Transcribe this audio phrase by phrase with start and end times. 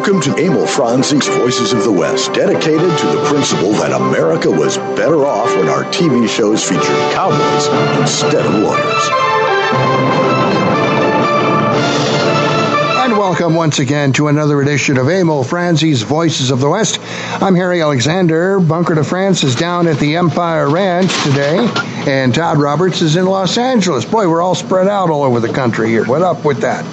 [0.00, 4.78] Welcome to Emil Franzi's Voices of the West, dedicated to the principle that America was
[4.96, 7.66] better off when our TV shows featured cowboys
[8.00, 9.10] instead of lawyers.
[13.04, 16.98] And welcome once again to another edition of Emil Franzi's Voices of the West.
[17.42, 18.58] I'm Harry Alexander.
[18.58, 21.58] Bunker de France is down at the Empire Ranch today,
[22.06, 24.04] and Todd Roberts is in Los Angeles.
[24.04, 26.04] Boy, we're all spread out all over the country here.
[26.04, 26.84] What up with that?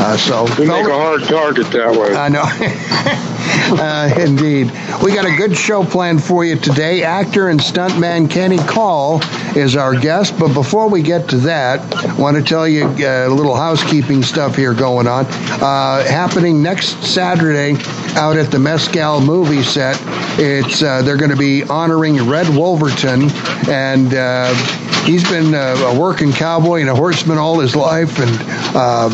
[0.00, 2.14] Uh, so We make a hard target that way.
[2.14, 2.44] I know.
[3.78, 4.70] uh, indeed.
[5.02, 7.02] We got a good show planned for you today.
[7.02, 9.20] Actor and stuntman Kenny Call
[9.56, 10.38] is our guest.
[10.38, 14.22] But before we get to that, I want to tell you uh, a little housekeeping
[14.22, 15.26] stuff here going on.
[15.26, 17.74] Uh, happening next Saturday
[18.16, 20.00] out at the Mescal movie set.
[20.38, 23.30] It's uh, they're going to be honoring Red Wolverton,
[23.68, 24.14] and
[24.46, 28.30] uh, he's been uh, a working cowboy and a horseman all his life, and
[28.76, 29.08] uh,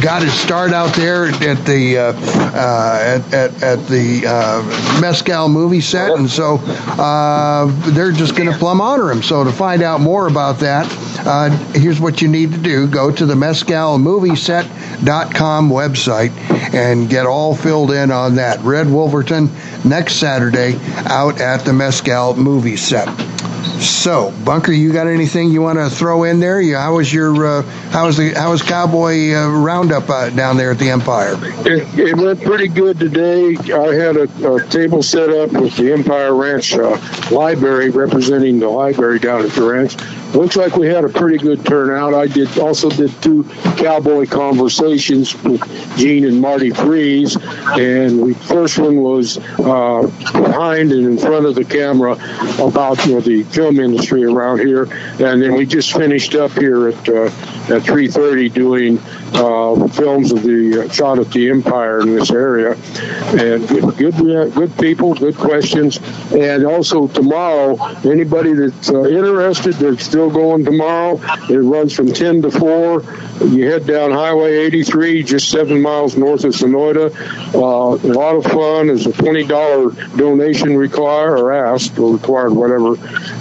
[0.00, 4.62] got his start out there at the uh, uh, at, at, at the uh,
[5.00, 9.22] Mescal movie set, and so uh, they're just going to plumb honor him.
[9.22, 10.86] So to find out more about that,
[11.74, 16.30] here's what you need to do: go to the MescalMovieSet.com website
[16.74, 18.60] and get all filled in on that.
[18.60, 19.50] Red Wolverton
[19.84, 23.08] next Saturday out at the Mescal movie set.
[23.80, 26.60] So, Bunker, you got anything you want to throw in there?
[26.60, 30.56] You, how was your uh, how was the how was Cowboy uh, Roundup uh, down
[30.56, 31.36] there at the Empire?
[31.64, 33.56] It, it went pretty good today.
[33.56, 36.98] I had a, a table set up with the Empire Ranch uh,
[37.30, 39.96] Library, representing the library down at the ranch.
[40.34, 42.12] Looks like we had a pretty good turnout.
[42.12, 43.44] I did also did two
[43.78, 45.62] cowboy conversations with
[45.96, 51.54] Gene and Marty Freeze, and the first one was uh, behind and in front of
[51.54, 52.12] the camera
[52.62, 56.88] about you know the film industry around here, and then we just finished up here
[56.88, 58.98] at uh, at 3:30 doing
[59.34, 64.54] uh, films of the uh, shot at the Empire in this area, and good good,
[64.54, 65.98] good people, good questions,
[66.32, 71.20] and also tomorrow anybody that's uh, interested, they're still going tomorrow.
[71.50, 73.00] It runs from 10 to 4.
[73.40, 77.14] You head down Highway 83, just seven miles north of Sonoita.
[77.54, 78.88] Uh, a lot of fun.
[78.88, 82.94] There's a $20 donation required or asked or required, whatever.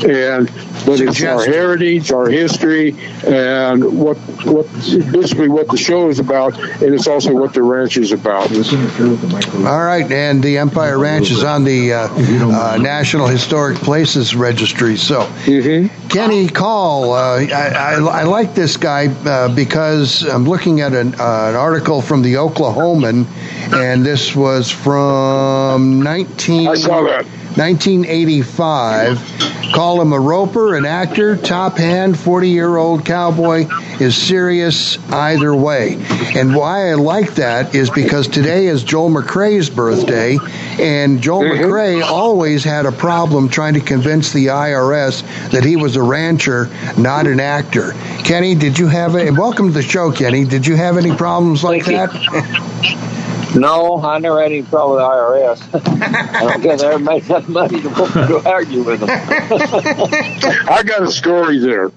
[0.08, 0.52] And
[0.85, 4.66] but it's our heritage, our history, and what what
[5.12, 8.52] basically what the show is about, and it's also what the ranch is about.
[8.52, 14.96] All right, and the Empire Ranch is on the uh, uh, National Historic Places Registry.
[14.97, 16.08] So, Mm-hmm.
[16.09, 19.53] Kenny Call, uh, I, I, I like this guy uh,
[19.87, 23.25] I'm looking at an, uh, an article from the Oklahoman,
[23.73, 26.67] and this was from 19.
[26.67, 27.25] I saw that.
[27.57, 29.47] 1985.
[29.73, 33.66] Call him a roper, an actor, top hand, 40 year old cowboy
[34.00, 35.97] is serious either way.
[36.35, 40.38] And why I like that is because today is Joel McCrea's birthday,
[40.79, 41.63] and Joel mm-hmm.
[41.63, 46.69] McCrea always had a problem trying to convince the IRS that he was a rancher,
[46.97, 47.94] not an actor.
[48.23, 50.46] Kenny, did you have a welcome to the show, Kenny?
[50.46, 53.13] Did you have any problems like Thank that?
[53.56, 56.03] No, I never had any trouble with the IRS.
[56.35, 59.09] I don't guess I ever made enough money to, to argue with them.
[60.69, 61.91] I got a story there.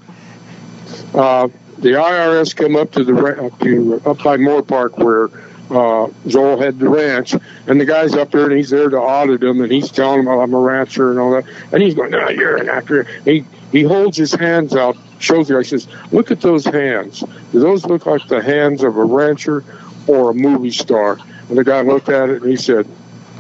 [1.15, 5.31] Uh, the IRS come up to the up up by Moorpark where
[5.71, 7.35] uh, Joel had the ranch,
[7.67, 10.29] and the guy's up there and he's there to audit him, and he's telling him,
[10.29, 13.45] "Oh, I'm a rancher" and all that, and he's going, "No, you're an actor." He
[13.73, 17.21] he holds his hands out, shows the guy, says, "Look at those hands.
[17.53, 19.65] Do those look like the hands of a rancher
[20.07, 21.19] or a movie star?"
[21.51, 22.89] And the guy looked at it and he said,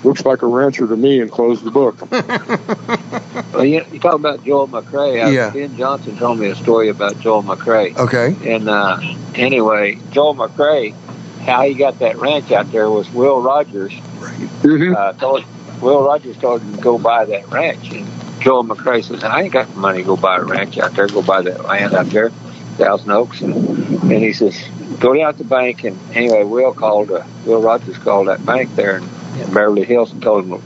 [0.04, 1.96] "Looks like a rancher to me," and closed the book.
[3.52, 5.26] Well, you, you talk about Joel McCrea.
[5.26, 5.50] Uh, Yeah.
[5.50, 7.96] Ben Johnson told me a story about Joel McCrea.
[7.96, 8.54] Okay.
[8.54, 8.98] And uh,
[9.34, 10.94] anyway, Joel McCrea,
[11.40, 13.92] how he got that ranch out there was Will Rogers.
[13.92, 14.94] Mm-hmm.
[14.96, 15.44] Uh, told,
[15.82, 17.90] Will Rogers told him to go buy that ranch.
[17.90, 18.06] And
[18.40, 21.08] Joel McCrea says, I ain't got the money to go buy a ranch out there.
[21.08, 22.30] Go buy that land out there,
[22.78, 23.40] Thousand Oaks.
[23.40, 24.62] And, and he says,
[24.98, 25.84] go down to the bank.
[25.84, 29.04] And anyway, Will called, uh, Will Rogers called that bank there in,
[29.38, 30.62] in Beverly Hills and told him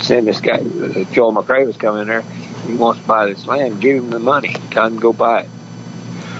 [0.00, 2.22] send this guy, uh, Joel McCrea was coming there.
[2.66, 3.80] He wants to buy this land.
[3.80, 4.54] Give him the money.
[4.70, 5.50] Tell him to go buy it.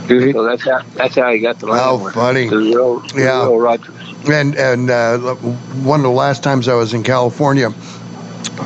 [0.07, 1.81] So that's how that's how he got the land.
[1.81, 2.49] How where- funny.
[2.49, 3.47] Will, Yeah.
[3.47, 3.95] Will Rogers.
[4.29, 7.71] And and uh, one of the last times I was in California,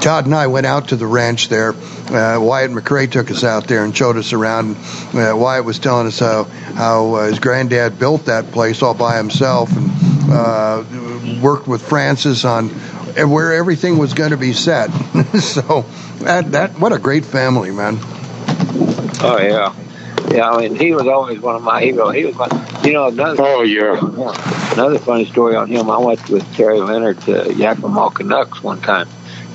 [0.00, 1.70] Todd and I went out to the ranch there.
[1.70, 4.76] Uh, Wyatt McCrea took us out there and showed us around.
[5.14, 9.17] Uh, Wyatt was telling us how how uh, his granddad built that place all by
[9.17, 9.90] himself and
[10.31, 14.88] uh, worked with Frances on where everything was going to be set.
[15.40, 15.85] so
[16.20, 17.99] that that what a great family, man.
[19.20, 19.75] Oh yeah,
[20.31, 20.50] yeah.
[20.50, 22.14] I mean, he was always one of my heroes.
[22.14, 22.49] He was my,
[22.85, 23.43] you know, another.
[23.43, 23.99] Oh yeah.
[24.75, 25.90] another funny story on him.
[25.90, 29.08] I went with Terry Leonard to Yakima Canutt's one time.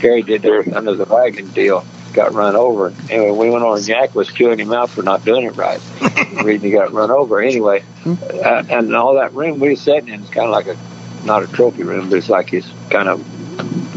[0.04, 1.86] Terry did that under the wagon deal.
[2.12, 2.94] Got run over.
[3.10, 3.82] Anyway, we went on.
[3.82, 5.80] Jack was chewing him out for not doing it right.
[6.00, 7.40] the reason he got run over.
[7.40, 10.78] Anyway, uh, and all that room we were sitting in is kind of like a
[11.26, 13.24] not a trophy room, but it's like his kind of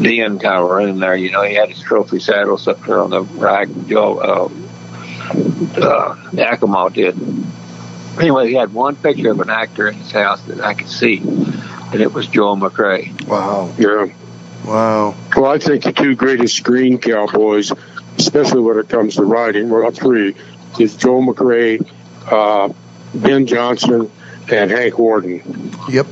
[0.01, 1.17] den kind of room there.
[1.17, 3.69] You know, he had his trophy saddles up there on the rack.
[3.89, 7.19] Joe uh, uh, Yakima did.
[8.21, 11.19] Anyway, he had one picture of an actor in his house that I could see,
[11.19, 13.27] and it was Joel McCrea.
[13.27, 13.75] Wow.
[13.77, 14.07] Yeah.
[14.65, 15.17] Wow.
[15.37, 17.71] Well, I think the two greatest screen cowboys,
[18.19, 20.35] especially when it comes to riding, well, three,
[20.81, 21.87] is Joel McCrea,
[22.31, 22.73] uh,
[23.15, 24.11] Ben Johnson,
[24.51, 25.73] and Hank Worden.
[25.91, 26.07] Yep.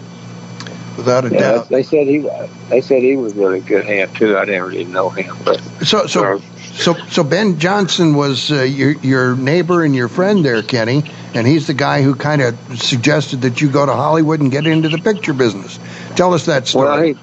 [0.96, 1.68] Without a Yeah, doubt.
[1.70, 2.28] they said he
[2.68, 4.36] they said he was really good hand too.
[4.38, 6.40] I didn't really know him, but So, so,
[6.72, 11.02] so, so Ben Johnson was uh, your your neighbor and your friend there, Kenny,
[11.34, 14.68] and he's the guy who kind of suggested that you go to Hollywood and get
[14.68, 15.80] into the picture business.
[16.14, 16.86] Tell us that story.
[16.86, 17.16] well, he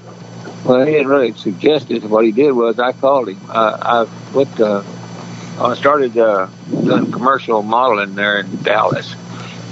[0.65, 2.03] well he didn't really suggest it.
[2.03, 3.39] What he did was I called him.
[3.49, 4.83] Uh, I went uh,
[5.59, 9.15] I started uh, doing commercial modeling there in Dallas,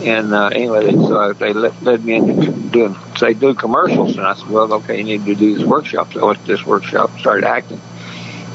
[0.01, 4.25] and uh, anyway, they, so they led, led me into doing say do commercials, and
[4.25, 6.13] I said, well, okay, you need to do this workshop.
[6.13, 7.81] So I went to this workshop, and started acting.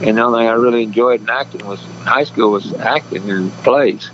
[0.02, 3.28] And the only thing I really enjoyed in acting was in high school was acting
[3.28, 4.10] in plays.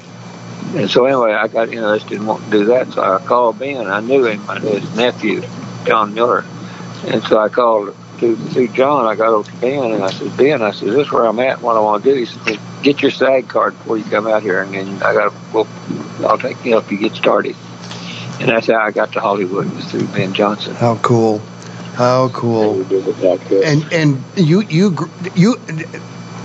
[0.75, 2.93] And so anyway, I got interested in wanting to do that.
[2.93, 3.87] So I called Ben.
[3.87, 4.49] I knew him.
[4.49, 5.43] I knew his nephew,
[5.85, 6.45] John Miller.
[7.07, 9.07] And so I called to, to John.
[9.07, 11.39] I got over to Ben and I said, Ben, I said, this is where I'm
[11.41, 12.17] at what I want to do.
[12.17, 14.63] He said, get your SAG card before you come out here.
[14.63, 15.67] And then I got, well,
[16.21, 17.57] I'll take you help you get started.
[18.41, 20.75] And that's how I got to Hollywood was through Ben Johnson.
[20.75, 21.41] How cool.
[21.95, 22.81] How cool.
[23.63, 24.97] And and you you
[25.35, 25.57] you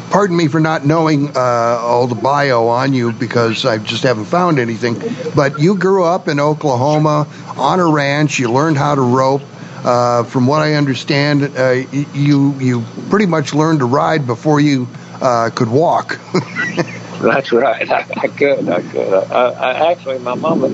[0.09, 4.25] pardon me for not knowing uh, all the bio on you because I just haven't
[4.25, 5.01] found anything.
[5.33, 8.39] But you grew up in Oklahoma on a ranch.
[8.39, 9.43] You learned how to rope.
[9.85, 11.69] Uh, from what I understand, uh,
[12.13, 14.87] you you pretty much learned to ride before you
[15.21, 16.19] uh, could walk.
[17.21, 17.87] That's right.
[17.91, 18.67] I, I could.
[18.67, 19.13] I could.
[19.13, 20.69] I, I actually, my mama,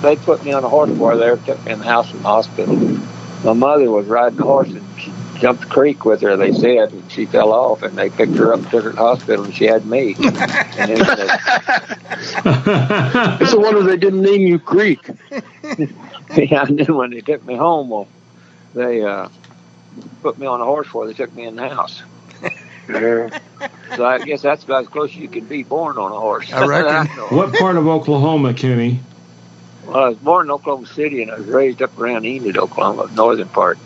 [0.00, 2.22] they put me on a horse before they ever took me in the house in
[2.22, 2.76] the hospital.
[3.44, 6.34] My mother was riding a horse and she jumped the creek with her.
[6.38, 8.96] They said and she fell off, and they picked her up, and took her to
[8.96, 10.14] the hospital, and she had me.
[10.18, 11.28] and then they,
[13.44, 15.10] It's a wonder they didn't name you Creek.
[16.50, 18.08] yeah, and then when they took me home, well,
[18.74, 19.28] they uh,
[20.22, 22.02] put me on a horse before they took me in the house.
[22.86, 23.38] Yeah.
[23.96, 26.52] So I guess that's about as close as you can be born on a horse.
[26.52, 27.16] I reckon.
[27.16, 27.28] know.
[27.28, 29.00] What part of Oklahoma, Kenny?
[29.86, 33.10] Well, I was born in Oklahoma City and I was raised up around Enid, Oklahoma,
[33.14, 33.78] northern part.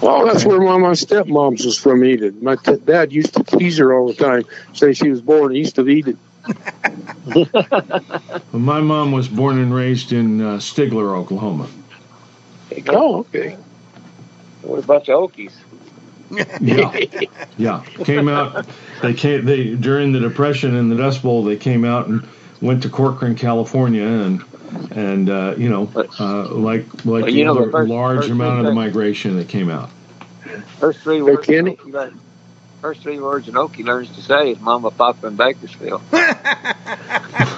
[0.00, 2.42] Well, that's where one of my stepmoms was from Enid.
[2.42, 5.78] My t- dad used to tease her all the time, say she was born east
[5.78, 6.16] of Enid.
[8.52, 11.68] Well, my mom was born and raised in uh, Stigler, Oklahoma.
[12.88, 13.56] Oh, okay.
[14.62, 15.54] What a bunch of Okies.
[16.60, 16.96] Yeah,
[17.56, 17.82] yeah.
[18.04, 18.66] Came out.
[19.02, 19.44] They came.
[19.44, 21.42] They during the Depression and the Dust Bowl.
[21.42, 22.26] They came out and
[22.60, 24.44] went to Corcoran, California, and
[24.92, 25.90] and uh, you know,
[26.20, 29.36] uh, like like Well, the you know, the first- large first amount of the migration
[29.36, 29.90] that came out.
[30.78, 31.46] First three words.
[31.46, 31.76] Kenny?
[32.80, 36.02] Okie learn- First three words an Okie learns to say is Mama, Papa, and Bakersfield.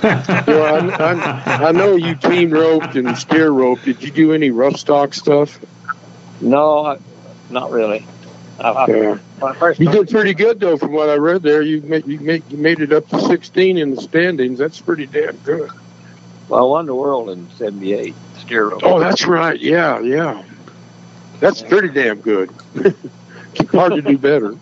[0.03, 3.85] Well, I, I, I know you team roped and steer roped.
[3.85, 5.61] Did you do any rough stock stuff?
[6.41, 6.99] No, I,
[7.51, 8.05] not really.
[8.59, 9.19] I, I, Yeah.
[9.43, 11.63] I You did pretty good though, from what I read there.
[11.63, 14.59] You made you made, you made it up to 16 in the standings.
[14.59, 15.71] That's pretty damn good.
[16.49, 18.15] Well, I won the world in '78.
[18.41, 18.81] Steer rope.
[18.85, 19.59] Oh, that's right.
[19.61, 20.43] Yeah, yeah.
[21.39, 22.51] That's pretty damn good.
[23.71, 24.57] Hard to do better.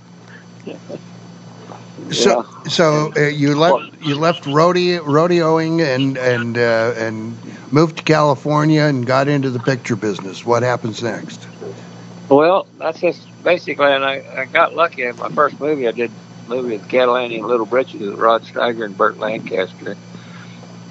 [2.11, 7.37] So, so uh, you left you left rodeo, rodeoing and and uh, and
[7.73, 10.45] moved to California and got into the picture business.
[10.45, 11.47] What happens next?
[12.29, 15.03] Well, that's just basically, and I, I got lucky.
[15.05, 16.11] In my first movie, I did
[16.47, 19.97] a movie with Cattle Annie and Little Britches with Rod Steiger and Burt Lancaster.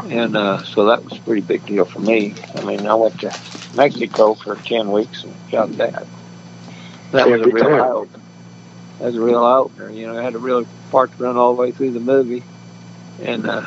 [0.09, 2.35] And uh, so that was a pretty big deal for me.
[2.55, 3.33] I mean, I went to
[3.73, 6.07] Mexico for 10 weeks and shot that.
[7.11, 8.28] That was a real eye opener.
[9.00, 9.89] Was a real opener.
[9.89, 12.44] You know, I had a real part to run all the way through the movie.
[13.22, 13.62] And uh,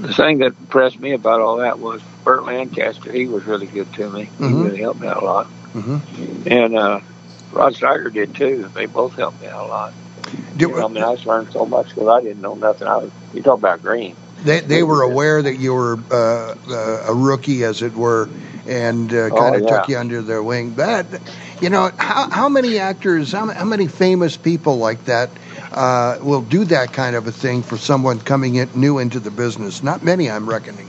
[0.00, 3.12] the thing that impressed me about all that was Burt Lancaster.
[3.12, 4.24] He was really good to me.
[4.38, 4.64] He Mhm.
[4.64, 5.46] really helped me out a lot.
[5.46, 5.98] hmm
[6.46, 7.00] And uh,
[7.52, 8.70] Rod Steiger did too.
[8.74, 9.94] They both helped me out a lot.
[10.56, 12.88] Did, You know, I mean, I learned so much because I didn't know nothing.
[12.88, 14.16] I was, you talk about green.
[14.44, 18.28] they they were aware that you were uh, uh, a rookie, as it were,
[18.66, 19.78] and uh, Oh, kind of yeah.
[19.80, 20.74] took you under their wing.
[20.76, 21.06] That,
[21.60, 25.30] you know, how how many actors, how, how many famous people like that
[25.72, 29.30] uh, will do that kind of a thing for someone coming in new into the
[29.30, 29.82] business?
[29.82, 30.88] Not many, I'm reckoning.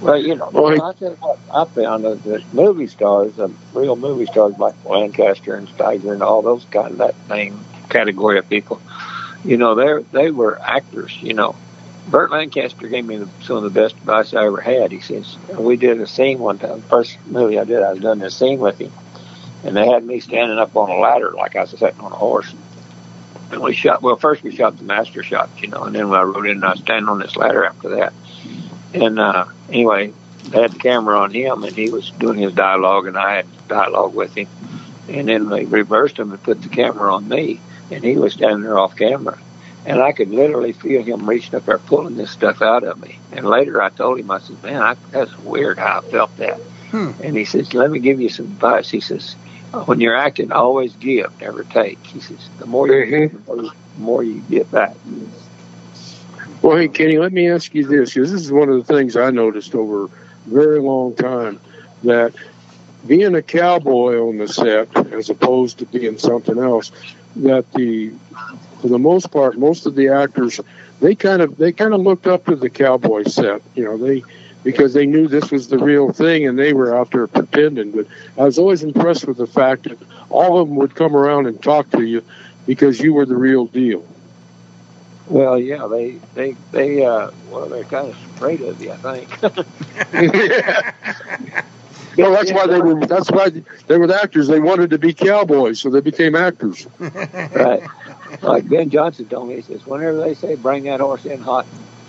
[0.00, 4.26] Well, you know, well, I tell I found that the movie stars, the real movie
[4.26, 8.80] stars like Lancaster and Steiger and all those kind of that name category of people,
[9.44, 11.16] you know, they they were actors.
[11.20, 11.56] You know,
[12.08, 14.92] Burt Lancaster gave me the, some of the best advice I ever had.
[14.92, 18.22] He says we did a scene one time, first movie I did, I was doing
[18.22, 18.92] a scene with him,
[19.64, 22.16] and they had me standing up on a ladder like I was sitting on a
[22.16, 22.54] horse.
[23.50, 24.02] And we shot.
[24.02, 26.64] Well, first we shot the master shot, you know, and then I rode in and
[26.64, 28.12] I was standing on this ladder after that.
[28.92, 30.12] And uh, anyway,
[30.44, 33.68] they had the camera on him, and he was doing his dialogue, and I had
[33.68, 34.48] dialogue with him.
[35.08, 37.60] And then they reversed him and put the camera on me,
[37.90, 39.38] and he was standing there off camera.
[39.86, 43.18] And I could literally feel him reaching up there, pulling this stuff out of me.
[43.32, 46.60] And later I told him, I said, man, I, that's weird how I felt that.
[46.90, 47.12] Hmm.
[47.22, 48.90] And he says, let me give you some advice.
[48.90, 49.36] He says,
[49.86, 52.04] when you're acting, always give, never take.
[52.06, 53.36] He says, the more you mm-hmm.
[53.36, 54.96] give, the more you get back.
[56.62, 59.16] Well, hey, Kenny, let me ask you this, because this is one of the things
[59.16, 60.08] I noticed over a
[60.46, 61.60] very long time
[62.02, 62.34] that
[63.06, 66.90] being a cowboy on the set, as opposed to being something else,
[67.36, 68.12] that the
[68.80, 70.60] for the most part, most of the actors
[71.00, 73.62] they kind of they kind of looked up to the cowboy set.
[73.74, 74.24] You know, they
[74.64, 77.92] because they knew this was the real thing and they were out there pretending.
[77.92, 79.98] But I was always impressed with the fact that
[80.30, 82.22] all of them would come around and talk to you
[82.66, 84.04] because you were the real deal.
[85.26, 89.42] Well, yeah, they they they uh, well, they're kind of afraid of you, I think.
[90.14, 91.64] yeah.
[92.18, 93.06] Well, that's why they were.
[93.06, 94.48] That's why they were actors.
[94.48, 96.86] They wanted to be cowboys, so they became actors.
[96.98, 97.82] right.
[98.42, 101.64] Like Ben Johnson told me, he says, whenever they say bring that horse in hot,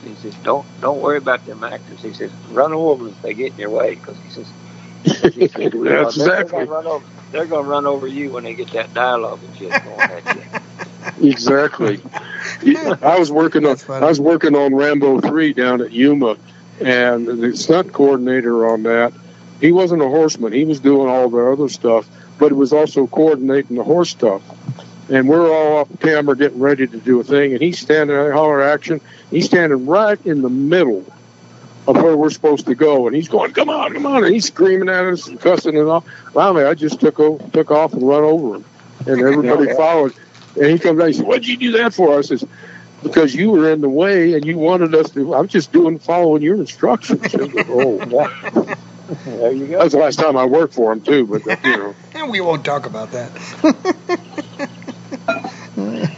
[0.09, 2.01] he says, don't don't worry about them actors.
[2.01, 5.47] He says, run over them if they get in your way, because he says, he
[5.47, 6.65] says well, that's they're exactly.
[6.65, 9.69] Gonna over, they're going to run over you when they get that dialogue and shit
[9.69, 11.29] going at you.
[11.29, 12.01] Exactly.
[13.01, 16.37] I was working on I was working on Rambo three down at Yuma,
[16.81, 19.13] and the stunt coordinator on that,
[19.61, 20.53] he wasn't a horseman.
[20.53, 24.41] He was doing all the other stuff, but he was also coordinating the horse stuff.
[25.09, 28.31] And we're all off camera getting ready to do a thing, and he's standing there,
[28.31, 29.01] holler action.
[29.31, 31.05] He's standing right in the middle
[31.87, 34.45] of where we're supposed to go, and he's going, "Come on, come on!" And he's
[34.45, 36.01] screaming at us and cussing and all.
[36.33, 37.17] Finally, I just took
[37.51, 38.65] took off and run over him,
[39.07, 40.13] and everybody followed.
[40.55, 42.17] And he comes out, he says, What'd you do that for?
[42.17, 42.43] I says,
[43.03, 45.99] Because you were in the way and you wanted us to, I was just doing,
[45.99, 47.33] following your instructions.
[47.35, 48.75] oh, yeah.
[49.25, 49.79] There you go.
[49.79, 51.95] That's the last time I worked for him, too, but, you know.
[52.13, 54.43] and we won't talk about that.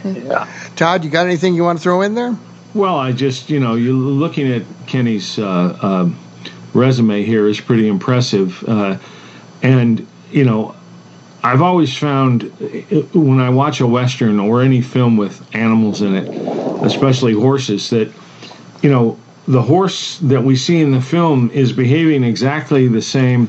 [0.04, 0.48] yeah.
[0.76, 2.36] Todd, you got anything you want to throw in there?
[2.74, 6.10] Well, I just, you know, you're looking at Kenny's uh, uh,
[6.72, 8.62] resume here is pretty impressive.
[8.66, 8.98] Uh,
[9.62, 10.74] and, you know,
[11.44, 12.42] I've always found
[13.12, 16.28] when I watch a western or any film with animals in it,
[16.84, 18.12] especially horses, that
[18.80, 23.48] you know the horse that we see in the film is behaving exactly the same.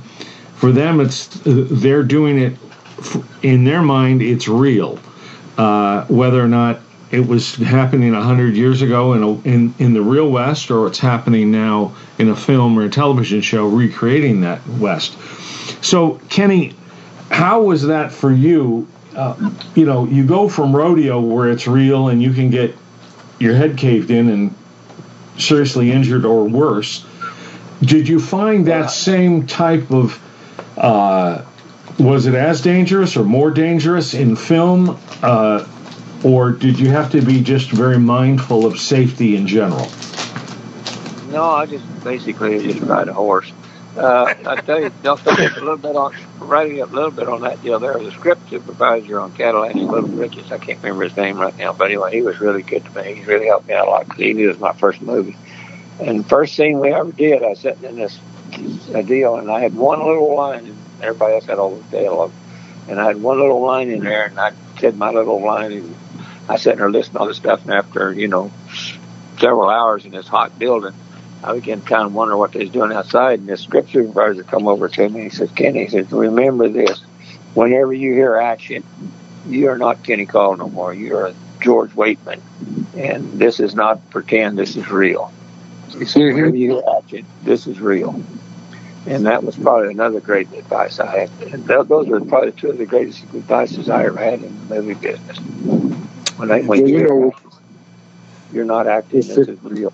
[0.55, 2.57] For them, it's they're doing it
[3.43, 4.23] in their mind.
[4.23, 4.97] It's real,
[5.57, 6.79] uh, whether or not
[7.11, 10.87] it was happening a hundred years ago in, a, in in the real West, or
[10.87, 15.15] it's happening now in a film or a television show recreating that West.
[15.81, 16.75] So, Kenny,
[17.29, 18.87] how was that for you?
[19.15, 22.75] Uh, you know, you go from rodeo where it's real and you can get
[23.39, 24.55] your head caved in and
[25.37, 27.05] seriously injured or worse.
[27.81, 30.19] Did you find that same type of
[30.77, 31.43] uh,
[31.99, 35.67] was it as dangerous or more dangerous in film, uh,
[36.23, 39.89] or did you have to be just very mindful of safety in general?
[41.29, 43.51] No, I just basically just ride a horse.
[43.97, 47.41] Uh, I tell you, don't a little bit on writing up a little bit on
[47.41, 47.79] that deal.
[47.79, 50.51] There a script supervisor on Cattle Annie Little Britches.
[50.51, 53.15] I can't remember his name right now, but anyway, he was really good to me.
[53.15, 55.37] He really helped me out a lot because he knew it was my first movie.
[55.99, 58.17] And first scene we ever did, I sitting in this
[58.93, 60.72] a deal, and I had one little line,
[61.03, 62.31] everybody else had all the dialogue.
[62.87, 65.95] And I had one little line in there, and I said my little line, and
[66.49, 67.63] I sat there listening to all this stuff.
[67.63, 68.51] And after you know
[69.39, 70.93] several hours in this hot building,
[71.43, 74.43] I began to kind of wonder what they was doing outside, and the script supervisor
[74.43, 75.21] come over to me.
[75.21, 76.99] And he said, "Kenny," he said, "remember this:
[77.53, 78.83] whenever you hear action,
[79.47, 80.93] you are not Kenny Call no more.
[80.93, 82.41] You are George Waitman,
[82.97, 84.57] and this is not pretend.
[84.57, 85.31] This is real."
[85.97, 86.33] He said.
[86.33, 88.21] "Whenever you hear action, this is real."
[89.05, 91.53] And that was probably another great advice I had.
[91.53, 94.93] And those are probably two of the greatest advices I ever had in the movie
[94.93, 95.37] business.
[96.37, 97.35] When, I, when you, know,
[98.53, 99.91] you're not acting, this is real.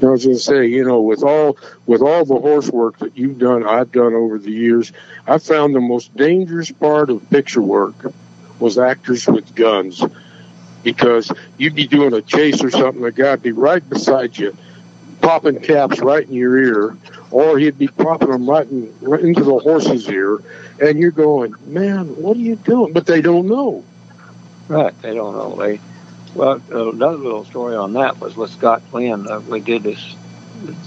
[0.00, 3.18] I was going to say, you know, with all with all the horse work that
[3.18, 4.92] you've done, I've done over the years,
[5.26, 8.12] I found the most dangerous part of picture work
[8.60, 10.04] was actors with guns,
[10.84, 14.56] because you'd be doing a chase or something, the guy'd be right beside you,
[15.20, 16.96] popping caps right in your ear,
[17.30, 20.38] or he'd be popping them right, in, right into the horse's ear,
[20.80, 22.92] and you're going, man, what are you doing?
[22.92, 23.84] But they don't know.
[24.68, 25.56] Right, they don't know.
[25.56, 25.80] They
[26.34, 29.26] well, another little story on that was with Scott Glenn.
[29.28, 30.14] Uh, we did this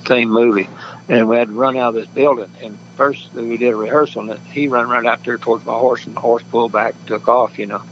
[0.05, 0.69] same movie,
[1.09, 2.51] and we had to run out of this building.
[2.61, 6.05] And first we did a rehearsal, and he ran right out there towards my horse,
[6.05, 7.83] and the horse pulled back, took off, you know.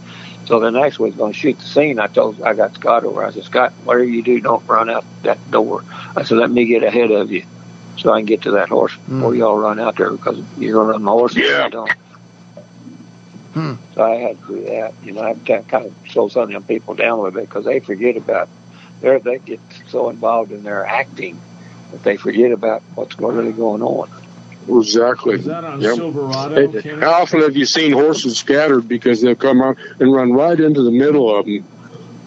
[0.45, 1.99] So the next week, going to shoot the scene.
[1.99, 3.23] I told, I got Scott over.
[3.23, 5.83] I said, Scott, whatever you do, don't run out that door.
[6.15, 7.45] I said, let me get ahead of you,
[7.99, 9.17] so I can get to that horse mm.
[9.17, 11.35] before y'all run out there because you're going to run my horse.
[11.35, 11.65] Yeah.
[11.65, 11.91] I don't.
[13.53, 13.73] Hmm.
[13.95, 14.93] So I had to do that.
[15.03, 17.31] You know, I have to kind of slow some of them people down a little
[17.31, 18.47] bit because they forget about,
[19.01, 21.41] they they get so involved in their acting
[21.91, 24.09] that they forget about what's really going on.
[24.67, 25.35] Exactly.
[25.35, 25.95] Is that on yep.
[25.95, 26.79] Silverado?
[26.79, 30.59] Hey, how often have you seen horses scattered because they'll come out and run right
[30.59, 31.65] into the middle of them?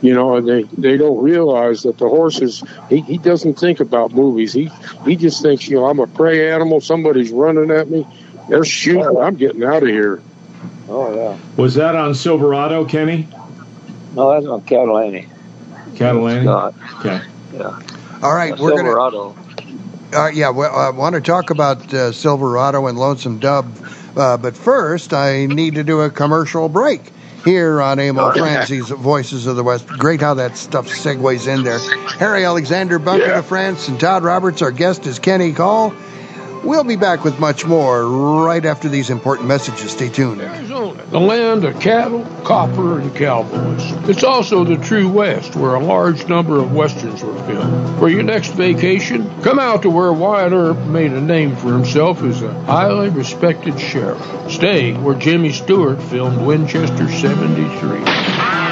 [0.03, 4.13] You know, and they, they don't realize that the horses, he, he doesn't think about
[4.13, 4.53] movies.
[4.53, 4.69] He,
[5.05, 6.81] he just thinks, you know, I'm a prey animal.
[6.81, 8.07] Somebody's running at me.
[8.49, 9.17] They're shooting.
[9.17, 10.21] I'm getting out of here.
[10.89, 11.39] Oh, yeah.
[11.57, 13.29] Was that on Silverado, Kenny?
[14.15, 15.29] No, that's on Cattle Annie.
[15.95, 16.75] Catalani?
[16.99, 17.21] Okay.
[17.55, 17.81] Yeah.
[18.23, 19.37] All right, uh, we're gonna Silverado.
[20.13, 24.57] Uh, yeah, well, I want to talk about uh, Silverado and Lonesome Dove, uh, but
[24.57, 27.13] first I need to do a commercial break
[27.45, 29.87] here on Emil Franzi's Voices of the West.
[29.87, 31.79] Great how that stuff segues in there.
[32.19, 33.37] Harry Alexander, Bunker yeah.
[33.37, 34.63] de France, and Todd Roberts.
[34.63, 35.93] Our guest is Kenny Call.
[36.65, 39.91] We'll be back with much more right after these important messages.
[39.91, 40.41] Stay tuned.
[40.41, 43.83] Arizona, the land of cattle, copper, and cowboys.
[44.09, 47.99] It's also the true West, where a large number of westerns were filmed.
[47.99, 52.23] For your next vacation, come out to where Wyatt Earp made a name for himself
[52.23, 54.23] as a highly respected sheriff.
[54.49, 58.72] Stay where Jimmy Stewart filmed Winchester 73.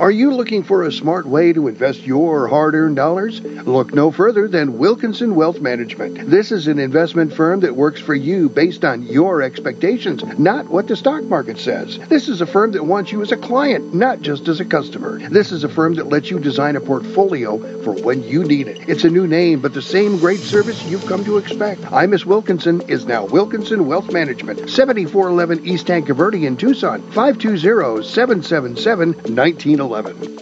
[0.00, 3.42] Are you looking for a smart way to invest your hard earned dollars?
[3.42, 6.30] Look no further than Wilkinson Wealth Management.
[6.30, 10.88] This is an investment firm that works for you based on your expectations, not what
[10.88, 11.98] the stock market says.
[12.08, 15.18] This is a firm that wants you as a client, not just as a customer.
[15.28, 18.88] This is a firm that lets you design a portfolio for when you need it.
[18.88, 21.92] It's a new name, but the same great service you've come to expect.
[21.92, 29.08] I Miss Wilkinson is now Wilkinson Wealth Management, 7411 East Verde in Tucson, 520 777
[29.12, 29.89] 1911.
[29.90, 30.38] 11.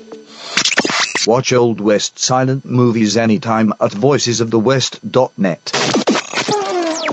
[1.26, 5.72] Watch Old West silent movies anytime at voicesofthewest.net.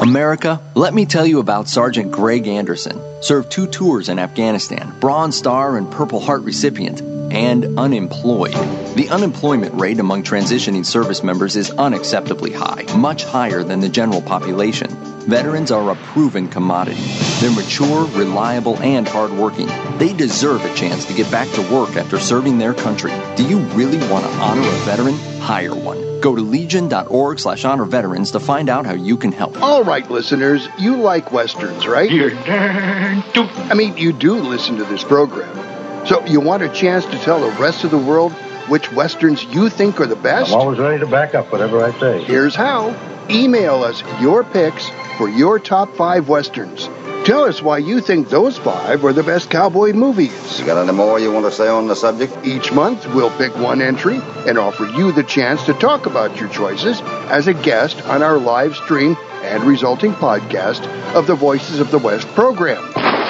[0.02, 3.02] America, let me tell you about Sergeant Greg Anderson.
[3.24, 7.00] Served two tours in Afghanistan, Bronze Star and Purple Heart recipient,
[7.32, 8.54] and unemployed.
[8.96, 14.22] The unemployment rate among transitioning service members is unacceptably high, much higher than the general
[14.22, 15.15] population.
[15.28, 17.02] Veterans are a proven commodity.
[17.40, 19.66] They're mature, reliable, and hardworking.
[19.98, 23.12] They deserve a chance to get back to work after serving their country.
[23.36, 25.16] Do you really want to honor a veteran?
[25.40, 26.22] Hire one.
[26.22, 29.60] Go to legion.org slash honor veterans to find out how you can help.
[29.64, 32.12] All right, listeners, you like westerns, right?
[32.12, 36.06] You're darn I mean, you do listen to this program.
[36.06, 38.32] So you want a chance to tell the rest of the world
[38.70, 40.52] which westerns you think are the best?
[40.52, 42.24] I'm always ready to back up whatever I say.
[42.24, 42.96] Here's how.
[43.28, 46.90] Email us your picks for your top five westerns.
[47.26, 50.60] Tell us why you think those five are the best cowboy movies.
[50.60, 52.38] You got any more you want to say on the subject?
[52.46, 56.50] Each month, we'll pick one entry and offer you the chance to talk about your
[56.50, 57.02] choices
[57.32, 61.98] as a guest on our live stream and resulting podcast of the Voices of the
[61.98, 62.84] West program.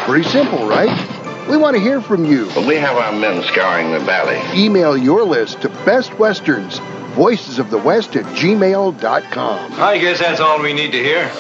[0.04, 1.48] Pretty simple, right?
[1.48, 2.48] We want to hear from you.
[2.48, 4.41] Well, we have our men scouring the valley.
[4.62, 6.80] Email your list to Best Westerns,
[7.15, 9.74] Voices of the West at gmail.com.
[9.80, 11.32] I guess that's all we need to hear.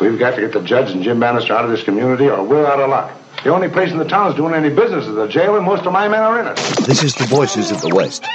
[0.00, 2.66] We've got to get the judge and Jim Bannister out of this community or we're
[2.66, 3.12] out of luck.
[3.44, 5.86] The only place in the town is doing any business is the jail, and most
[5.86, 6.56] of my men are in it.
[6.84, 8.26] This is the Voices of the West.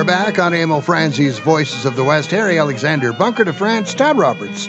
[0.00, 2.30] We're back on Emil Franzi's Voices of the West.
[2.30, 4.66] Harry Alexander, Bunker de France, Todd Roberts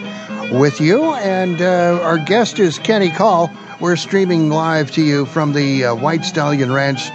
[0.50, 1.04] with you.
[1.14, 3.50] And uh, our guest is Kenny Call.
[3.80, 7.08] We're streaming live to you from the uh, White Stallion Ranch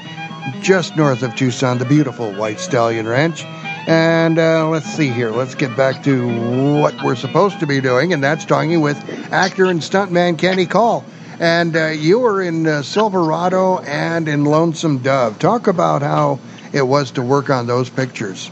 [0.63, 3.43] just north of Tucson, the beautiful White Stallion Ranch.
[3.85, 5.29] And uh, let's see here.
[5.29, 8.97] Let's get back to what we're supposed to be doing, and that's talking with
[9.31, 11.05] actor and stuntman Kenny Call.
[11.39, 15.37] And uh, you were in uh, Silverado and in Lonesome Dove.
[15.37, 16.39] Talk about how
[16.73, 18.51] it was to work on those pictures.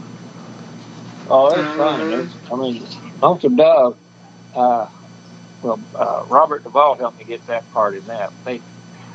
[1.28, 2.00] Oh, was fun.
[2.00, 2.86] It was, I mean,
[3.20, 3.96] Lonesome Dove.
[4.54, 4.88] Uh,
[5.62, 8.32] well, uh, Robert Duvall helped me get that part in that.
[8.44, 8.60] They,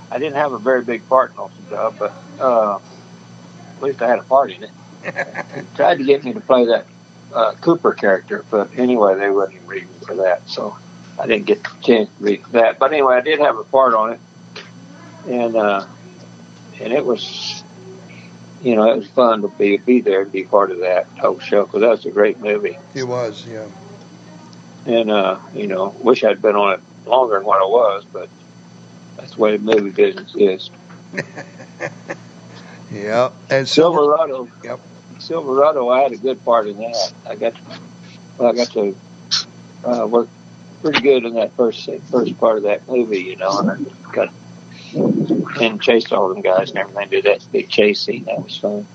[0.10, 2.80] I didn't have a very big part in Lonesome Dove, but uh,
[3.78, 4.72] at least I had a part in it.
[5.76, 6.86] tried to get me to play that
[7.34, 10.78] uh, Cooper character, but anyway, they wouldn't read me for that, so
[11.20, 12.78] I didn't get the chance to read that.
[12.78, 14.20] But anyway, I did have a part on it,
[15.28, 15.88] and uh,
[16.80, 17.61] and it was,
[18.62, 21.40] you know, it was fun to be be there and be part of that whole
[21.40, 22.78] show because that was a great movie.
[22.94, 23.70] It was, yeah.
[24.86, 28.30] And uh, you know, wish I'd been on it longer than what I was, but
[29.18, 30.70] that's the way the movie business is.
[32.92, 33.34] Yep.
[33.50, 34.50] And Silverado.
[34.64, 34.80] Yep.
[35.20, 37.14] Silverado, I had a good part in that.
[37.26, 37.62] I got, to,
[38.38, 38.96] well, I got to
[39.86, 40.28] uh, work
[40.82, 44.34] pretty good in that first first part of that movie, you know, and I got
[44.94, 47.10] and chased all them guys and everything.
[47.10, 48.26] Did that big chase scene.
[48.26, 48.88] That was fun.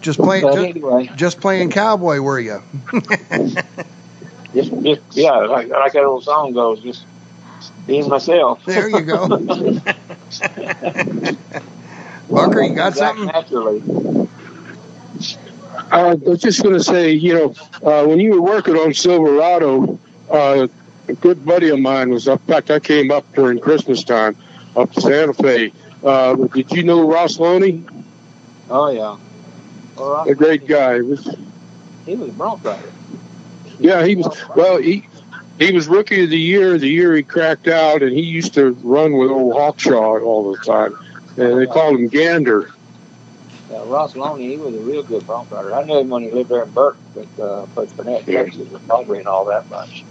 [0.00, 1.10] Just playing, just, anyway.
[1.16, 2.62] just playing cowboy, were you?
[4.54, 7.04] Just, just yeah, like like that old song goes, just
[7.86, 8.64] being myself.
[8.64, 9.26] There you go.
[12.30, 13.26] Bunker, you got something?
[13.26, 13.82] Naturally.
[15.74, 18.94] Uh, I was just going to say, you know, uh, when you were working on
[18.94, 19.98] Silverado,
[20.30, 20.68] uh,
[21.08, 22.40] a good buddy of mine was up.
[22.40, 24.36] In fact, I came up during Christmas time
[24.76, 25.72] up to Santa Fe.
[26.02, 27.84] Uh, did you know Ross Loney?
[28.70, 29.16] Oh yeah.
[29.96, 30.96] Well, A great guy.
[30.96, 31.36] He was,
[32.06, 32.92] He was a bronc rider.
[33.78, 34.26] yeah, he was.
[34.56, 35.06] Well, he
[35.58, 36.78] he was rookie of the year.
[36.78, 40.58] The year he cracked out, and he used to run with old Hawkshaw all the
[40.58, 40.96] time,
[41.36, 42.70] and they called him Gander.
[43.70, 45.74] Uh, Ross Loney, he was a real good bronc rider.
[45.74, 48.90] I knew him when he lived there in Burke with uh, Butch Burnett, Texas, with
[48.90, 50.04] Audrey and all that bunch.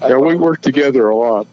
[0.00, 1.46] That's Yeah, we where- worked together a lot.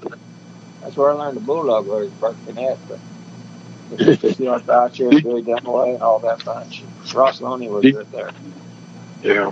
[0.81, 5.95] That's where I learned the bulldog was Burkburnett, but you know, Boucher and Billy Dunaway
[5.95, 6.83] and all that bunch.
[7.13, 8.31] Ross Loney was Did- good there.
[9.23, 9.51] Yeah,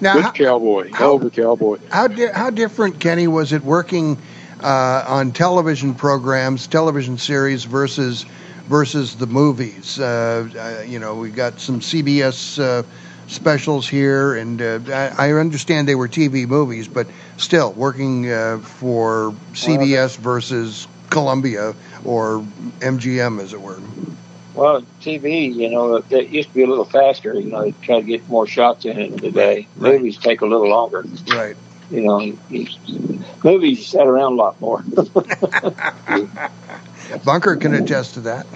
[0.00, 1.78] Now, good how, cowboy, hell of a cowboy.
[1.90, 4.18] how, di- how different, Kenny, was it working
[4.62, 8.24] uh, on television programs, television series versus
[8.68, 9.98] versus the movies?
[9.98, 12.82] Uh, uh, you know, we got some CBS uh,
[13.28, 18.58] specials here, and uh, I, I understand they were TV movies, but still working uh,
[18.58, 22.44] for CBS versus Columbia or
[22.80, 23.80] MGM, as it were.
[24.54, 27.34] Well, TV, you know, it used to be a little faster.
[27.34, 29.68] You know, they try to get more shots in it today.
[29.76, 31.04] Movies take a little longer.
[31.28, 31.56] Right.
[31.90, 32.36] You know,
[33.44, 34.82] movies sat around a lot more.
[37.24, 38.46] Bunker can attest to that.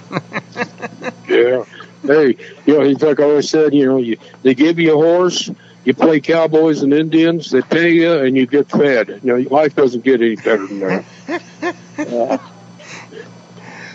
[1.27, 1.63] Yeah.
[2.03, 2.35] Hey,
[2.65, 5.49] you know, he's like I always said, you know, you, they give you a horse,
[5.85, 9.21] you play cowboys and Indians, they pay you, and you get fed.
[9.23, 11.05] You know, life doesn't get any better than that.
[12.07, 12.37] yeah.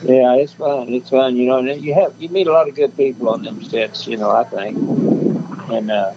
[0.03, 0.91] Yeah, it's fun.
[0.95, 1.59] It's fun, you know.
[1.61, 4.31] You have you meet a lot of good people on them sets, you know.
[4.31, 6.15] I think, and uh,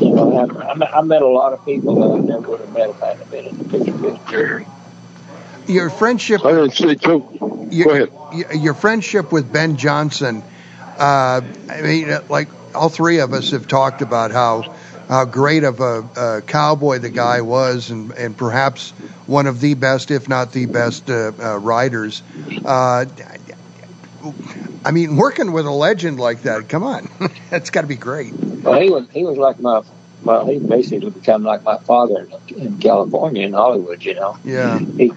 [0.00, 2.72] you know, I, I met- met a lot of people that I never would have
[2.72, 4.68] met if I hadn't been in the picture business.
[5.68, 6.44] Your friendship.
[6.44, 7.68] I don't say too.
[7.72, 8.12] Your, Go ahead.
[8.50, 10.44] y- Your friendship with Ben Johnson.
[10.98, 14.74] Uh, I mean, uh, like all three of us have talked about how
[15.08, 18.90] how great of a, a cowboy the guy was, and and perhaps
[19.26, 22.22] one of the best, if not the best, uh, uh, riders.
[22.64, 23.06] Uh,
[24.84, 27.08] I mean, working with a legend like that, come on,
[27.50, 28.32] that's got to be great.
[28.34, 29.82] Well, he was he was like my
[30.24, 34.02] well, he basically become like my father in, in California in Hollywood.
[34.02, 35.12] You know, Yeah, he,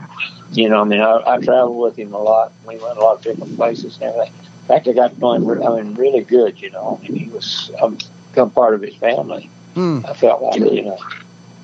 [0.52, 2.52] you know, I mean, I, I traveled with him a lot.
[2.66, 4.47] We went a lot of different places and everything.
[4.68, 5.64] In fact, I got to know him.
[5.64, 6.62] I mean, really good.
[6.62, 7.98] You know, And he was um,
[8.32, 9.50] become part of his family.
[9.76, 10.02] Hmm.
[10.06, 11.00] I felt like you know,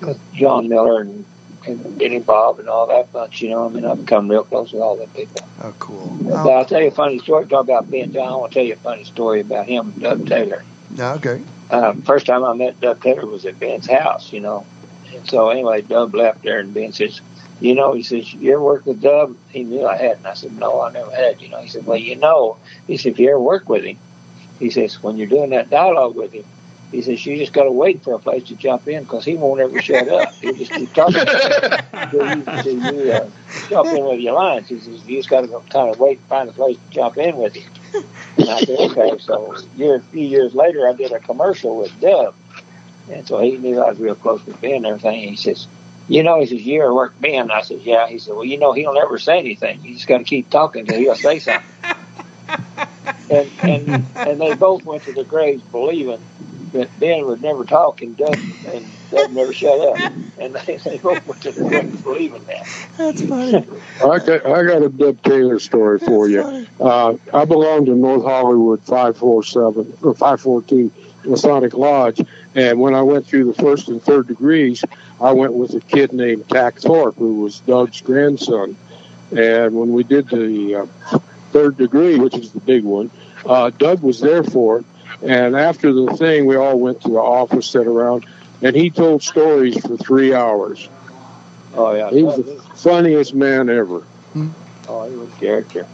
[0.00, 1.26] with John Miller and,
[1.66, 3.42] and Benny Bob and all that bunch.
[3.42, 5.46] You know, I mean, I've become real close with all them people.
[5.62, 6.16] oh, cool.
[6.22, 7.46] But I'll tell you a funny story.
[7.46, 8.26] Talk about Ben John.
[8.28, 10.64] I'll tell you a funny story about him, and Dub Taylor.
[10.98, 11.42] Oh, okay.
[11.70, 14.64] Um, first time I met Dub Taylor was at Ben's house, you know.
[15.12, 17.20] And so anyway, Dub left there, and Ben says,
[17.60, 20.34] "You know," he says, "You ever worked with Dub?" He knew I had, and I
[20.34, 23.18] said, "No, I never had." You know, he said, "Well, you know," he said, "If
[23.18, 23.98] you ever work with him,"
[24.58, 26.44] he says, "When you're doing that dialogue with him."
[26.94, 29.34] He says, you just got to wait for a place to jump in because he
[29.34, 30.32] won't ever shut up.
[30.36, 31.16] He'll just keep talking
[31.92, 33.30] until you, until you uh,
[33.68, 34.68] jump in with your lines.
[34.68, 37.18] He says, you just got to kind of wait and find a place to jump
[37.18, 37.72] in with him.
[38.36, 39.18] And I said, okay.
[39.18, 42.36] So year, a few years later, I did a commercial with Dub.
[43.10, 45.30] And so he knew I was real close with Ben and everything.
[45.30, 45.66] He says,
[46.08, 47.50] you know, he says, you ever work Ben?
[47.50, 48.08] I said, yeah.
[48.08, 49.82] He said, well, you know, he'll never say anything.
[49.84, 51.70] You just got to keep talking until he'll say something.
[53.30, 56.20] and, and, and they both went to the graves believing
[56.72, 58.34] that Ben would never talk and Dub,
[58.66, 60.12] and Dub never shut up.
[60.38, 62.66] And they, they both went to the graves believing that.
[62.98, 63.54] That's funny.
[64.04, 66.66] I got, I got a Dub Taylor story for you.
[66.80, 70.92] Uh, I belong to North Hollywood 547 or 514
[71.24, 72.20] Masonic Lodge,
[72.54, 74.84] and when I went through the first and third degrees,
[75.20, 78.76] I went with a kid named Tack Thorpe, who was Dub's grandson.
[79.30, 80.86] And when we did the uh,
[81.52, 83.10] third degree, which is the big one,
[83.46, 84.84] uh, Doug was there for it.
[85.22, 88.26] And after the thing, we all went to the office, sat around,
[88.62, 90.88] and he told stories for three hours.
[91.74, 92.10] Oh, yeah.
[92.10, 94.02] He was the funniest man ever.
[94.88, 95.86] Oh, he was character.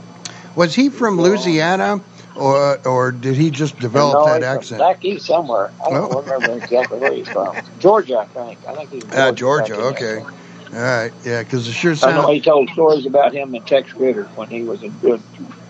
[0.57, 2.01] Was he from Louisiana,
[2.37, 4.79] or or did he just develop no, that accent?
[4.81, 5.71] Back east somewhere.
[5.85, 6.21] I don't Oh.
[6.23, 7.57] remember exactly where he's from.
[7.79, 8.59] Georgia, I think.
[8.69, 9.73] I think he's from Ah, Georgia.
[9.75, 10.01] back in Okay.
[10.01, 10.27] there.
[10.73, 11.13] All right.
[11.25, 12.13] Yeah, because it sure sounds.
[12.13, 15.23] I know he told stories about him and Tex Ritter when he was in good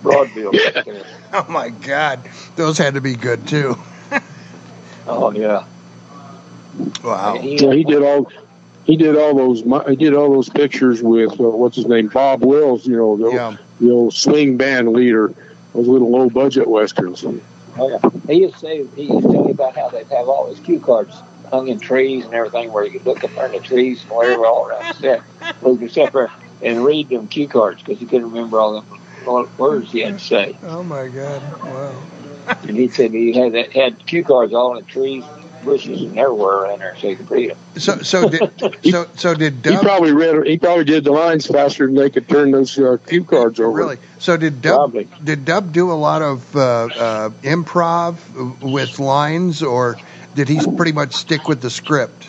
[0.03, 0.53] Broadville.
[1.33, 3.77] Oh my God, those had to be good too.
[5.07, 5.65] Oh yeah.
[7.05, 7.35] Wow.
[7.43, 8.31] Yeah, he did all.
[8.85, 9.63] He did all those.
[9.89, 12.87] He did all those pictures with uh, what's his name, Bob Wills.
[12.87, 13.57] You know, the, Yeah.
[13.81, 15.33] the old swing band leader.
[15.75, 17.25] Those little low budget westerns.
[17.25, 18.11] Oh yeah.
[18.27, 20.61] He used to say he used to tell me about how they'd have all his
[20.61, 21.17] cue cards
[21.51, 24.11] hung in trees and everything where you could look up there in the trees and
[24.11, 25.23] wherever all around the set.
[25.63, 26.31] We could sit there
[26.63, 30.25] and read them cue cards because he couldn't remember all the words he had to
[30.25, 30.57] say.
[30.63, 31.43] Oh my God.
[31.63, 32.03] Wow.
[32.63, 35.25] And he said he had that had cue cards all in trees,
[35.65, 37.59] bushes, and everywhere around there so you could read them.
[37.79, 38.53] So so did
[38.91, 40.47] so so did He probably read.
[40.47, 43.71] He probably did the lines faster than they could turn those uh, cue cards over.
[43.71, 43.99] really?
[44.19, 45.09] So did Dub Probably.
[45.23, 49.99] did Dub do a lot of uh, uh, improv with lines, or
[50.35, 52.29] did he pretty much stick with the script?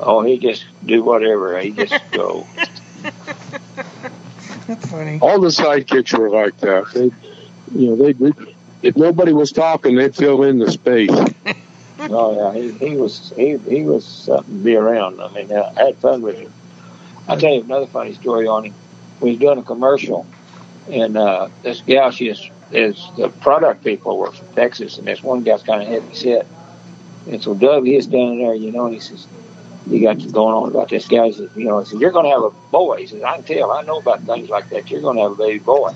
[0.00, 1.58] Oh, he just do whatever.
[1.60, 2.46] He just go.
[4.66, 5.18] That's funny.
[5.20, 6.86] All the sidekicks were like that.
[6.92, 7.10] They,
[7.78, 8.32] you know, they
[8.82, 11.10] if nobody was talking, they'd fill in the space.
[12.10, 15.20] Oh yeah, he, he was he he was something to be around.
[15.20, 16.52] I mean, I had fun with him.
[17.28, 18.74] I'll tell you another funny story on him.
[19.20, 20.26] We was doing a commercial,
[20.90, 25.22] and uh, this gal, she is, is the product people were from Texas, and this
[25.22, 26.46] one gal's kind of heavy set.
[27.28, 29.28] And so Dub, he's down there, you know, and he says,
[29.88, 31.26] he got going on about this guy.
[31.26, 32.96] He says, you know, he says, you're going to have a boy.
[32.98, 33.70] He says, I can tell.
[33.70, 34.90] I know about things like that.
[34.90, 35.92] You're going to have a baby boy.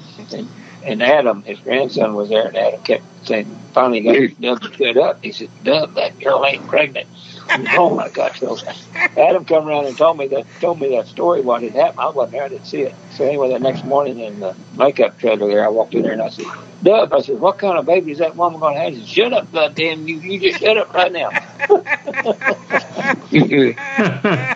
[0.86, 4.72] And, and Adam, his grandson, was there, and Adam kept saying, finally got Dub to
[4.72, 5.22] shut up.
[5.22, 7.08] He said, Dub, that girl ain't pregnant.
[7.78, 8.40] oh my gosh!
[8.40, 8.58] So
[9.16, 12.00] Adam come around and told me that told me that story what had happened.
[12.00, 12.94] I wasn't there; I didn't see it.
[13.12, 16.22] So anyway, the next morning in the makeup trailer there, I walked in there and
[16.22, 16.46] I said,
[16.82, 19.08] "Dub," I said, "What kind of baby is that woman going to have?" He said,
[19.08, 20.16] "Shut up, goddamn you!
[20.18, 21.30] You just shut up right now."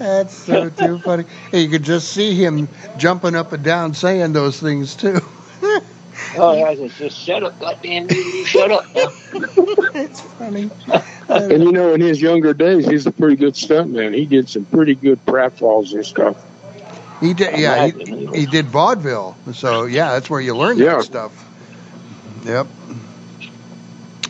[0.00, 1.24] That's so too funny.
[1.52, 5.20] And you could just see him jumping up and down saying those things too.
[6.38, 8.16] oh, yeah, I said, "Just shut up, goddamn you!
[8.16, 9.10] You shut up." Now.
[9.94, 10.70] it's funny.
[11.28, 14.14] And you know, in his younger days, he's a pretty good stuntman.
[14.14, 16.42] He did some pretty good pratfalls and stuff.
[17.20, 17.88] He did, yeah.
[17.88, 20.96] He, he did vaudeville, so yeah, that's where you learn Yeah.
[20.96, 21.46] that stuff.
[22.46, 22.66] Yep.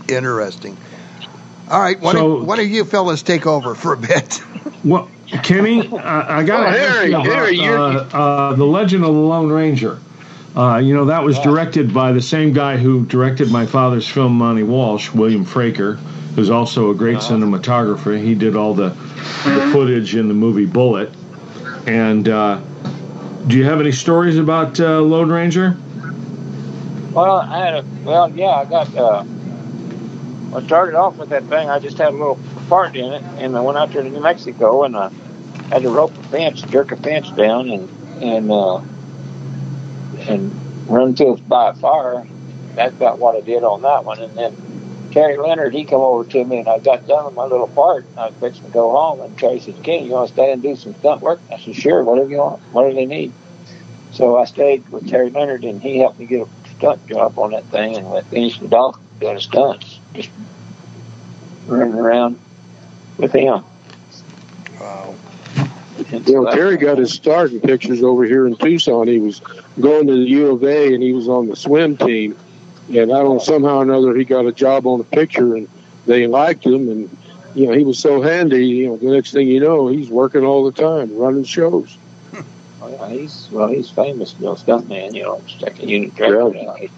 [0.08, 0.76] Interesting.
[1.70, 4.42] All right, why, So- don't, why don't you fellas take over for a bit?
[4.84, 5.08] Well,
[5.42, 9.04] Kenny, I, I got to Oh, ask you about Harry, you're- uh, uh, the Legend
[9.04, 9.98] of the Lone Ranger.
[10.56, 14.32] Uh, you know that was directed by the same guy who directed my father's film,
[14.36, 15.96] Monte Walsh, William Fraker,
[16.34, 18.20] who's also a great cinematographer.
[18.20, 21.10] He did all the, the footage in the movie Bullitt.
[21.86, 22.60] And uh,
[23.46, 25.76] do you have any stories about uh, Lone Ranger?
[27.12, 28.94] Well, I had a well, yeah, I got.
[28.96, 29.24] Uh,
[30.54, 31.70] I started off with that thing.
[31.70, 32.38] I just had a little
[32.70, 35.10] part in it, and I went out there to New Mexico, and I
[35.70, 37.90] had to rope a fence, jerk a fence down, and
[38.22, 38.80] and uh,
[40.20, 42.24] and run to it by a fire.
[42.76, 44.56] That's about what I did on that one, and then.
[45.10, 48.04] Terry Leonard, he come over to me, and I got done with my little part.
[48.04, 50.52] And I was fixing to go home, and Terry says, "Ken, you want to stay
[50.52, 52.62] and do some stunt work?" I said, "Sure, whatever you want.
[52.70, 53.32] What do they need?"
[54.12, 57.50] So I stayed with Terry Leonard, and he helped me get a stunt job on
[57.50, 60.30] that thing, and we finished it off doing stunts, just
[61.66, 62.38] running around
[63.20, 63.64] with him.
[64.80, 65.14] Wow.
[66.12, 69.06] And You know, Terry got his start in pictures over here in Tucson.
[69.06, 69.40] He was
[69.80, 72.36] going to the U of A and he was on the swim team.
[72.88, 75.68] And I don't know, somehow or another, he got a job on a picture and
[76.06, 76.88] they liked him.
[76.88, 77.18] And,
[77.54, 78.66] you know, he was so handy.
[78.66, 81.96] You know, the next thing you know, he's working all the time, running shows.
[82.82, 85.14] Oh, yeah, he's well, he's famous, you know, stuntman.
[85.14, 86.58] You know, second unit director.
[86.58, 86.88] Yeah.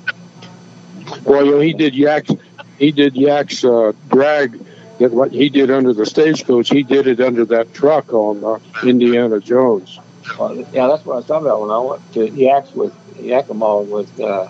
[1.25, 2.31] Well, you know, he did Yak's,
[2.79, 4.65] he did Yak's uh, drag.
[4.99, 8.59] That what he did under the stagecoach, he did it under that truck on uh,
[8.87, 9.99] Indiana Jones.
[10.39, 13.81] Well, yeah, that's what I was talking about when I went to Yaks with Yakima
[13.83, 14.49] with uh,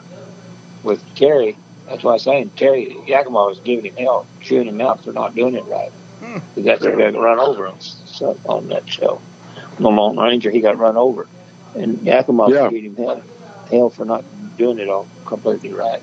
[0.83, 1.57] with Terry.
[1.87, 5.13] That's why I was saying Terry Yakima was giving him hell, chewing him out for
[5.13, 5.93] not doing it right.
[6.21, 9.21] Because that's what got run over on, so- on that show.
[9.79, 11.27] No Mountain Ranger, he got run over,
[11.75, 12.63] and Yakima Yeah.
[12.65, 13.23] was giving him hell,
[13.71, 14.25] hell for not
[14.57, 16.03] doing it all completely right.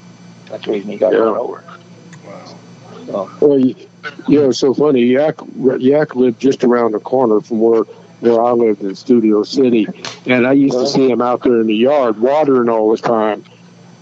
[0.49, 1.19] That's the reason he got Yeah.
[1.19, 1.63] run over.
[3.06, 3.75] So, Well, you,
[4.27, 5.03] you know, it's so funny.
[5.03, 5.39] Yak
[5.79, 7.83] Yak lived just around the corner from where
[8.21, 9.88] where I lived in Studio City,
[10.25, 13.43] and I used to see him out there in the yard watering all the time.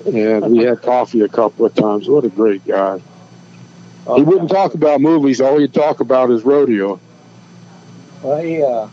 [0.05, 2.07] And we had coffee a couple of times.
[2.07, 3.01] What a great guy!
[4.15, 5.41] He wouldn't talk about movies.
[5.41, 6.99] All he'd talk about is rodeo.
[8.21, 8.87] Well, he, uh,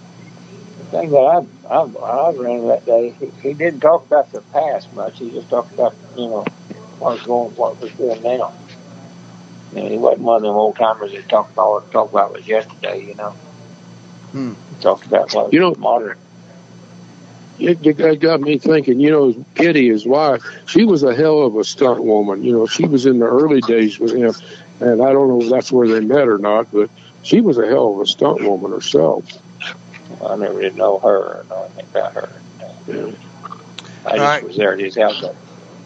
[0.78, 4.40] the thing that I I, I ran that day, he, he didn't talk about the
[4.40, 5.18] past much.
[5.18, 6.44] He just talked about you know
[6.98, 8.52] what was going, what was doing now.
[9.74, 12.32] You know, he wasn't one of them old timers that talked about what talk about
[12.32, 13.04] was yesterday.
[13.06, 13.30] You know,
[14.32, 14.52] Hmm.
[14.52, 16.16] he talked about what You know- was modern.
[17.58, 18.98] It, it got- got me thinking.
[18.98, 22.42] You know, Kitty, his wife, she was a hell of a stunt woman.
[22.42, 24.32] You know, she was in the early days with him,
[24.80, 26.90] and I don't know if that's where they met or not, but
[27.22, 29.24] she was a hell of a stunt woman herself.
[30.24, 32.28] I never did know her or know anything about her.
[34.06, 34.44] I just right.
[34.46, 35.22] was there at his house.
[35.22, 35.32] All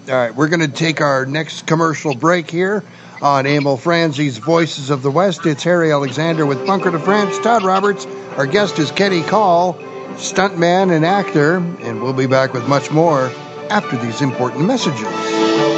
[0.09, 2.83] right, we're going to take our next commercial break here
[3.23, 5.47] on Emil Franzi's Voices of the West.
[5.47, 8.07] It's Harry Alexander with Bunker de France, Todd Roberts.
[8.37, 9.75] Our guest is Kenny Call,
[10.15, 13.31] stuntman and actor, and we'll be back with much more
[13.71, 15.78] after these important messages.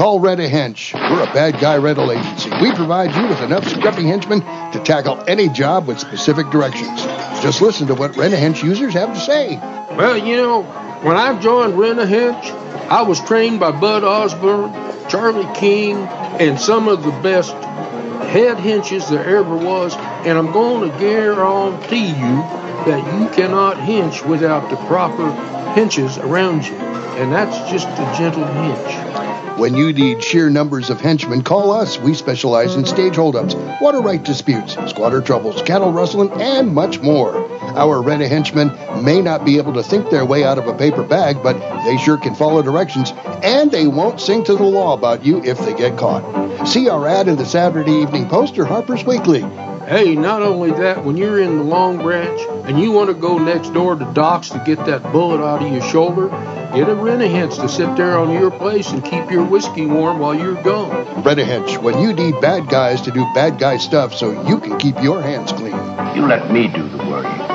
[0.00, 0.94] Call Red a Hench.
[0.94, 2.48] We're a bad guy rental agency.
[2.62, 4.40] We provide you with enough scruffy henchmen
[4.72, 7.02] to tackle any job with specific directions.
[7.42, 9.58] Just listen to what Red a Hench users have to say.
[9.58, 10.62] Well, you know,
[11.02, 12.50] when I joined Renahinch,
[12.88, 14.72] I was trained by Bud Osborne,
[15.10, 17.52] Charlie King, and some of the best
[18.30, 22.36] head hinches there ever was, and I'm going to guarantee you
[22.86, 25.30] that you cannot hench without the proper
[25.74, 26.76] henches around you.
[26.76, 29.19] And that's just a gentle hinch.
[29.60, 31.98] When you need sheer numbers of henchmen, call us.
[31.98, 37.36] We specialize in stage holdups, water right disputes, squatter troubles, cattle rustling, and much more.
[37.76, 38.68] Our rent a henchmen
[39.04, 41.98] may not be able to think their way out of a paper bag, but they
[41.98, 43.12] sure can follow directions,
[43.42, 46.66] and they won't sing to the law about you if they get caught.
[46.66, 49.42] See our ad in the Saturday Evening Post or Harper's Weekly.
[49.90, 53.38] Hey, not only that, when you're in the Long Branch and you want to go
[53.38, 57.60] next door to Doc's to get that bullet out of your shoulder, get a Renahinch
[57.60, 61.24] to sit there on your place and keep your whiskey warm while you're gone.
[61.24, 64.94] Rent when you need bad guys to do bad guy stuff so you can keep
[65.02, 65.74] your hands clean.
[66.14, 67.50] You let me do the worrying.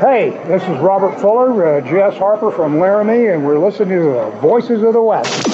[0.00, 4.38] Hey, this is Robert Fuller, uh, Jess Harper from Laramie, and we're listening to the
[4.40, 5.53] Voices of the West.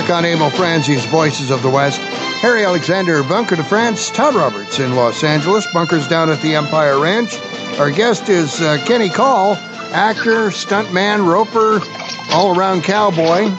[0.00, 2.00] Back on Emil Franzi's Voices of the West.
[2.40, 6.98] Harry Alexander, Bunker de France, Todd Roberts in Los Angeles, Bunker's down at the Empire
[6.98, 7.38] Ranch.
[7.78, 9.56] Our guest is uh, Kenny Call,
[9.92, 11.80] actor, stuntman, roper,
[12.32, 13.50] all around cowboy.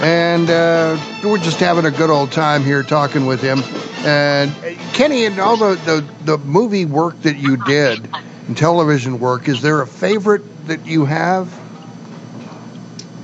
[0.00, 3.58] And uh, we're just having a good old time here talking with him.
[4.06, 4.54] And
[4.94, 8.08] Kenny, and all the, the, the movie work that you did
[8.46, 11.63] and television work, is there a favorite that you have?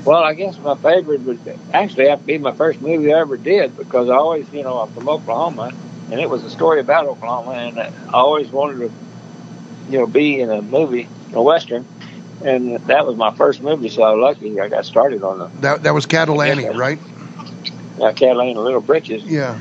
[0.04, 1.40] Well, I guess my favorite would
[1.72, 4.78] actually have to be my first movie I ever did because I always, you know,
[4.78, 5.72] I'm from Oklahoma,
[6.10, 8.92] and it was a story about Oklahoma, and I always wanted to,
[9.90, 11.86] you know, be in a movie, a western,
[12.44, 13.88] and that was my first movie.
[13.88, 15.46] So I was lucky I got started on the.
[15.60, 16.98] That that was Cattle Annie, right?
[18.00, 19.24] Uh, Cattle Annie Little Britches.
[19.24, 19.58] Yeah.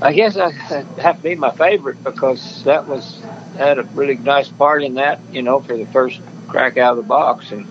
[0.00, 3.20] I guess I have to be my favorite because that was
[3.56, 6.96] had a really nice part in that, you know, for the first crack out of
[6.98, 7.66] the box, and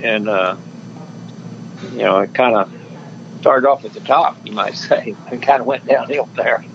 [0.00, 0.56] and uh,
[1.92, 2.70] you know, it kind of
[3.44, 6.64] started off at the top, you might say, and kind of went downhill there.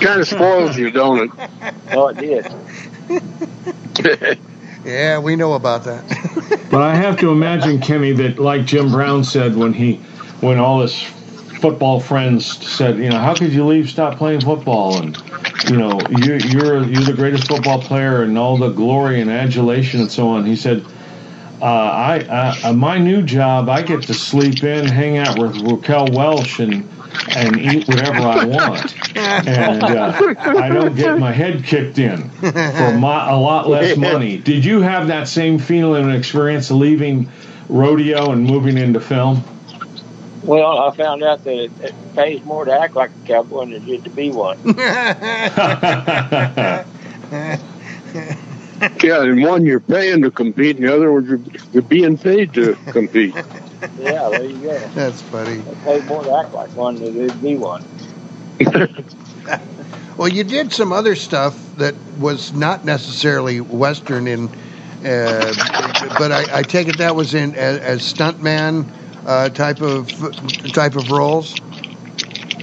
[0.00, 1.50] kind of spoils you, don't it?
[1.92, 2.50] Oh, it did.
[4.84, 6.02] yeah, we know about that.
[6.70, 9.96] but I have to imagine, Kenny, that like Jim Brown said when he,
[10.40, 10.98] when all his
[11.60, 15.14] football friends said, you know, how could you leave, stop playing football, and
[15.68, 20.00] you know, you, you're you're the greatest football player, and all the glory and adulation
[20.00, 20.46] and so on.
[20.46, 20.84] He said.
[21.64, 26.08] Uh, I, uh, my new job, I get to sleep in, hang out with Raquel
[26.12, 26.86] Welch, and
[27.34, 32.98] and eat whatever I want, and uh, I don't get my head kicked in for
[32.98, 34.36] my, a lot less money.
[34.36, 37.30] Did you have that same feeling and experience leaving
[37.70, 39.42] rodeo and moving into film?
[40.42, 43.72] Well, I found out that it, it pays more to act like a cowboy than
[43.72, 44.58] it did to be one.
[49.02, 51.40] Yeah, and one you're paying to compete, and the other one you're,
[51.72, 53.34] you're being paid to compete.
[53.98, 54.78] yeah, there you go.
[54.94, 55.60] That's funny.
[55.60, 57.84] It paid more to act like one than it did be one.
[60.16, 64.48] well, you did some other stuff that was not necessarily Western in,
[65.04, 65.52] uh,
[66.18, 68.86] but I, I, take it that was in as, as stuntman
[69.26, 70.08] uh, type of
[70.72, 71.58] type of roles.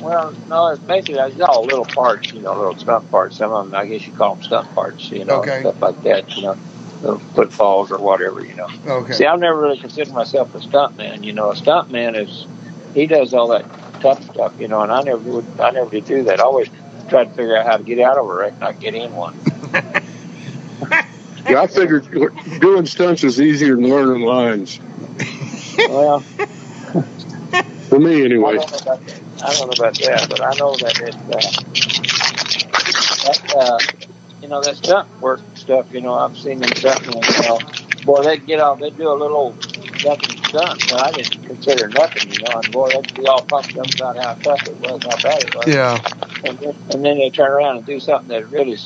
[0.02, 3.38] Well, no, it's basically it's all little parts, you know, little stunt parts.
[3.38, 5.60] Some of them, I guess you call them stunt parts, you know, okay.
[5.62, 6.58] stuff like that, you know,
[7.02, 8.68] little footfalls or whatever, you know.
[8.86, 9.14] Okay.
[9.14, 11.24] See, I've never really considered myself a stuntman.
[11.24, 12.48] You know, a stuntman is
[12.96, 13.66] he does all that
[14.02, 16.40] tough stuff, you know, and I never would, I never did do that.
[16.40, 16.70] I always
[17.10, 19.40] tried to figure out how to get out of a wreck, not get in one.
[21.48, 22.10] yeah, I figured
[22.60, 24.80] doing stunts is easier than learning lines.
[25.78, 26.61] well, for
[28.02, 28.58] me anyway.
[28.58, 31.42] I don't know about that, but I know that it, uh,
[33.26, 33.80] that, uh,
[34.42, 37.60] you know, that stunt work stuff, you know, I've seen them stunt, you know,
[38.04, 39.56] boy, they'd get off, they'd do a little
[40.04, 43.78] nothing stunt, and I didn't consider nothing, you know, and boy, they'd be all pumped
[43.78, 45.68] up about how tough it was, how bad it was.
[45.68, 46.00] Yeah.
[46.44, 48.78] And then, and then they turn around and do something that really,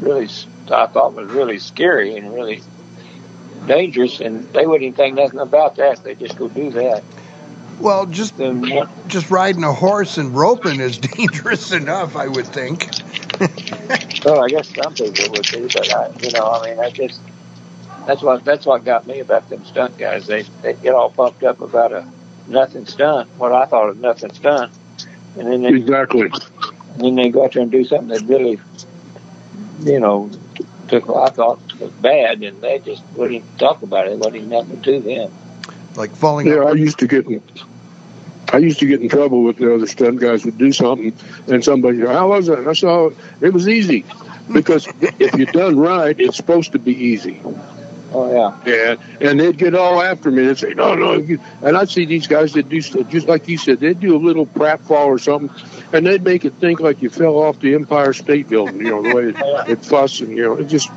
[0.00, 0.28] really,
[0.70, 2.62] I thought was really scary and really
[3.66, 6.02] dangerous, and they wouldn't think nothing about that.
[6.02, 7.04] They just go do that.
[7.80, 8.36] Well, just
[9.08, 12.88] just riding a horse and roping is dangerous enough, I would think.
[14.24, 17.20] well, I guess some people would be, but I, you know, I mean, I just
[18.06, 20.26] that's what that's what got me about them stunt guys.
[20.26, 22.08] They they get all pumped up about a
[22.46, 24.72] nothing stunt, what I thought of nothing stunt,
[25.36, 26.30] and then they, exactly,
[26.92, 28.60] and then they go out there and do something that really,
[29.80, 30.30] you know,
[30.88, 34.12] took what I thought was bad, and they just wouldn't talk about it.
[34.12, 35.32] It wasn't nothing to them
[35.96, 36.46] like falling.
[36.46, 37.26] Yeah, I used to get
[38.52, 41.12] I used to get in trouble with the other stunt guys would do something,
[41.48, 42.60] and somebody, how was that?
[42.60, 44.04] And I saw it was easy,
[44.52, 47.40] because if you're done right, it's supposed to be easy.
[48.12, 48.60] Oh yeah.
[48.64, 50.46] Yeah, and they'd get all after me.
[50.46, 51.14] They'd say, "No, no,"
[51.62, 53.80] and I'd see these guys that do just like you said.
[53.80, 55.50] They'd do a little pratfall or something,
[55.92, 58.78] and they'd make it think like you fell off the Empire State Building.
[58.78, 60.90] You know the way it, it fuss and you know it just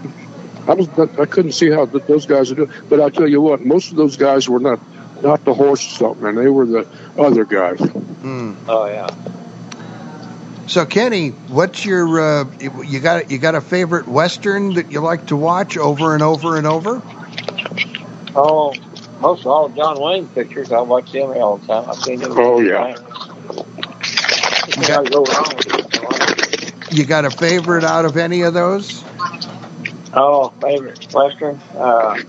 [0.68, 2.72] I was I couldn't see how those guys are doing.
[2.90, 4.80] But I'll tell you what, most of those guys were not
[5.22, 6.36] not the horse something, man.
[6.36, 6.88] they were the
[7.18, 7.80] other guys.
[7.80, 8.58] Mm.
[8.68, 9.08] Oh yeah.
[10.68, 12.46] So Kenny, what's your uh,
[12.84, 16.58] you got you got a favorite western that you like to watch over and over
[16.58, 17.02] and over?
[18.36, 18.74] Oh,
[19.22, 20.72] most of all John Wayne pictures.
[20.74, 21.90] I watch them all the time.
[21.90, 22.34] I've seen them.
[22.36, 22.98] Oh yeah.
[24.78, 25.10] You got,
[26.94, 29.04] you got a favorite out of any of those?
[30.14, 31.60] Oh, favorite western.
[31.76, 32.22] Uh,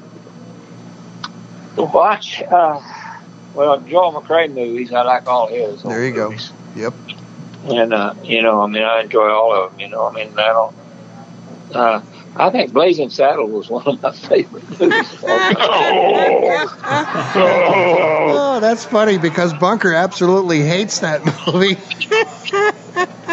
[1.76, 2.42] watch.
[2.42, 2.80] Uh,
[3.54, 4.92] well, Joel McCrea movies.
[4.92, 5.82] I like all his.
[5.82, 6.50] There you movies.
[6.74, 6.80] go.
[6.80, 6.94] Yep.
[7.64, 9.80] And uh, you know, I mean, I enjoy all of them.
[9.80, 10.74] You know, I mean, I don't.
[11.74, 12.02] Uh,
[12.36, 14.80] I think Blazing Saddle was one of my favorite movies.
[15.24, 16.66] oh.
[17.36, 21.76] oh, that's funny because Bunker absolutely hates that movie.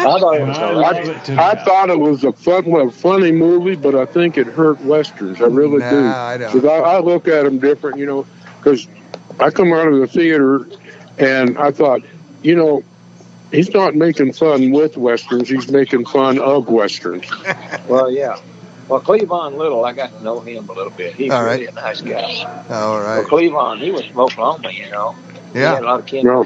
[0.06, 3.74] I thought it was I love I thought it was a fun, a funny movie,
[3.74, 5.40] but I think it hurt westerns.
[5.40, 6.06] I really Nah, do.
[6.06, 6.52] I don't.
[6.52, 8.26] 'Cause I, I look at them different, you know.
[8.58, 8.86] Because
[9.40, 10.66] I come out of the theater
[11.18, 12.02] and I thought,
[12.42, 12.82] you know,
[13.50, 17.26] he's not making fun with westerns; he's making fun of westerns.
[17.88, 18.36] Well, yeah.
[18.88, 21.14] Well, Cleavon Little, I got to know him a little bit.
[21.14, 22.20] He's All really a nice guy.
[22.44, 22.68] All right.
[22.68, 23.26] Well, right.
[23.26, 25.14] Cleavon, he was from Oklahoma, you know.
[25.52, 26.24] He had a lot of kids.
[26.24, 26.44] No,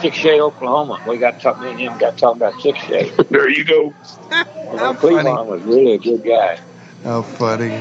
[0.00, 1.02] Chickasha, Oklahoma.
[1.08, 3.28] We got to talk, me and him got to talk about Chickasha.
[3.30, 3.94] there you go.
[4.30, 6.58] You know, Cleavon was really a good guy.
[7.04, 7.76] How funny.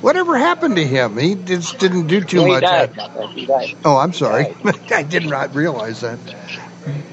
[0.00, 1.16] Whatever happened to him?
[1.16, 2.62] He just didn't do too Well, he much.
[2.62, 2.98] died.
[2.98, 3.74] I think he died.
[3.84, 4.54] Oh, I'm sorry.
[4.90, 6.18] I did not realize that.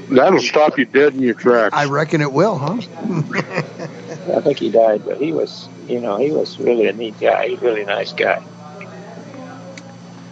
[0.09, 1.75] That'll stop you dead in your tracks.
[1.75, 2.73] I reckon it will, huh?
[4.35, 7.49] I think he died, but he was, you know, he was really a neat guy.
[7.49, 8.43] He's a really nice guy.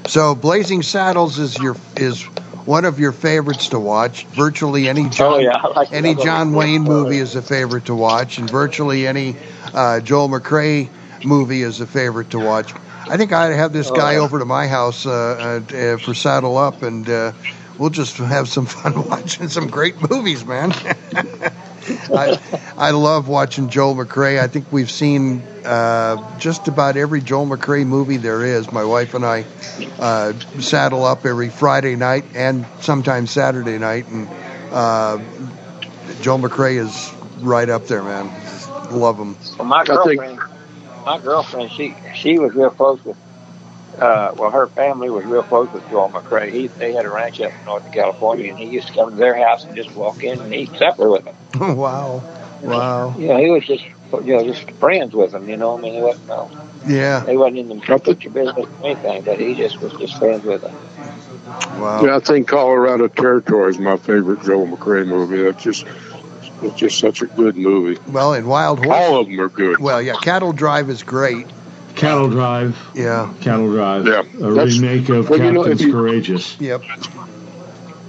[0.07, 2.27] So, Blazing Saddles is your is
[2.66, 4.26] one of your favorites to watch.
[4.28, 6.16] Virtually any John Oh, yeah, like any.
[6.16, 9.36] John Wayne movie is a favorite to watch, and virtually any
[9.74, 10.89] uh, Joel McCrea
[11.26, 12.74] movie is a favorite to watch.
[13.09, 16.14] I think I'd have this Oh, guy over to my house uh, uh, uh, for
[16.14, 17.34] Saddle Up, and uh,
[17.78, 20.72] we'll just have some fun watching some great movies, man.
[22.15, 22.39] I,
[22.77, 24.39] I love watching Joel McCrea.
[24.39, 28.71] I think we've seen uh, just about every Joel McCrea movie there is.
[28.71, 29.45] My wife and I
[29.99, 34.27] uh, saddle up every Friday night and sometimes Saturday night, and
[34.71, 35.17] uh,
[36.21, 38.27] Joel McCrea is right up there, man.
[38.91, 39.37] Love him.
[39.57, 40.39] Well, my girlfriend,
[41.05, 43.17] my girlfriend, she she was real close with.
[43.99, 46.51] Uh, well, her family was real close with Joel McCrea.
[46.51, 49.15] He they had a ranch up in Northern California, and he used to come to
[49.15, 51.35] their house and just walk in and eat supper with them.
[51.77, 52.23] wow,
[52.61, 55.47] wow, You know, he was just you know just friends with them.
[55.47, 56.49] You know, I mean, he wasn't no,
[56.87, 60.43] yeah, he wasn't in the picture business or anything, but he just was just friends
[60.43, 60.73] with them.
[61.79, 62.03] wow.
[62.03, 65.43] Yeah, I think Colorado Territory is my favorite Joel McCrea movie.
[65.43, 65.85] That's just
[66.63, 67.99] it's just such a good movie.
[68.07, 69.79] Well, in Wild Horse, All of them are good.
[69.79, 71.45] well, yeah, Cattle Drive is great.
[72.03, 72.77] Cattle Drive.
[72.93, 74.05] Yeah, Cattle Drive.
[74.07, 76.55] Yeah, A that's- remake of well, you know, Captain's you- Courageous.
[76.59, 76.81] yep.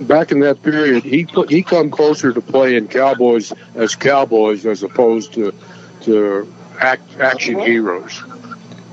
[0.01, 5.35] Back in that period, he he come closer to playing cowboys as cowboys as opposed
[5.35, 5.55] to
[6.03, 8.23] to act, action heroes.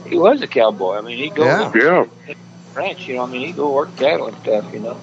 [0.07, 0.97] He was a cowboy.
[0.97, 1.71] I mean, he'd go Yeah.
[1.73, 2.05] Yeah,
[2.75, 3.07] ranch.
[3.07, 4.71] You know, I mean, he'd go work cattle and stuff.
[4.73, 4.97] You know.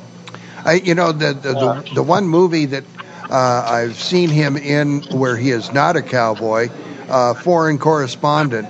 [0.64, 2.84] I, you know, the the, the the one movie that
[3.28, 3.34] uh,
[3.68, 6.68] I've seen him in where he is not a cowboy,
[7.08, 8.68] uh, Foreign Correspondent,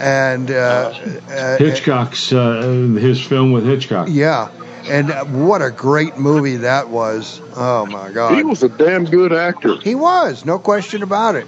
[0.00, 0.92] and uh,
[1.28, 2.62] uh, Hitchcock's uh,
[2.98, 4.08] his film with Hitchcock.
[4.10, 4.48] yeah,
[4.88, 7.40] and uh, what a great movie that was!
[7.56, 11.46] Oh my God, he was a damn good actor, he was no question about it.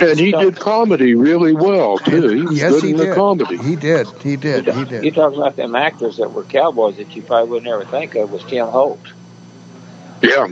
[0.00, 2.28] and he did comedy really well too.
[2.30, 3.14] He was Yes, good he in the did.
[3.14, 3.56] comedy.
[3.58, 4.06] He did.
[4.22, 4.66] He did.
[4.66, 5.04] He did.
[5.04, 5.14] You did.
[5.14, 8.44] talk about them actors that were cowboys that you probably would never think of was
[8.44, 9.00] Tim Holt.
[10.22, 10.48] Yeah,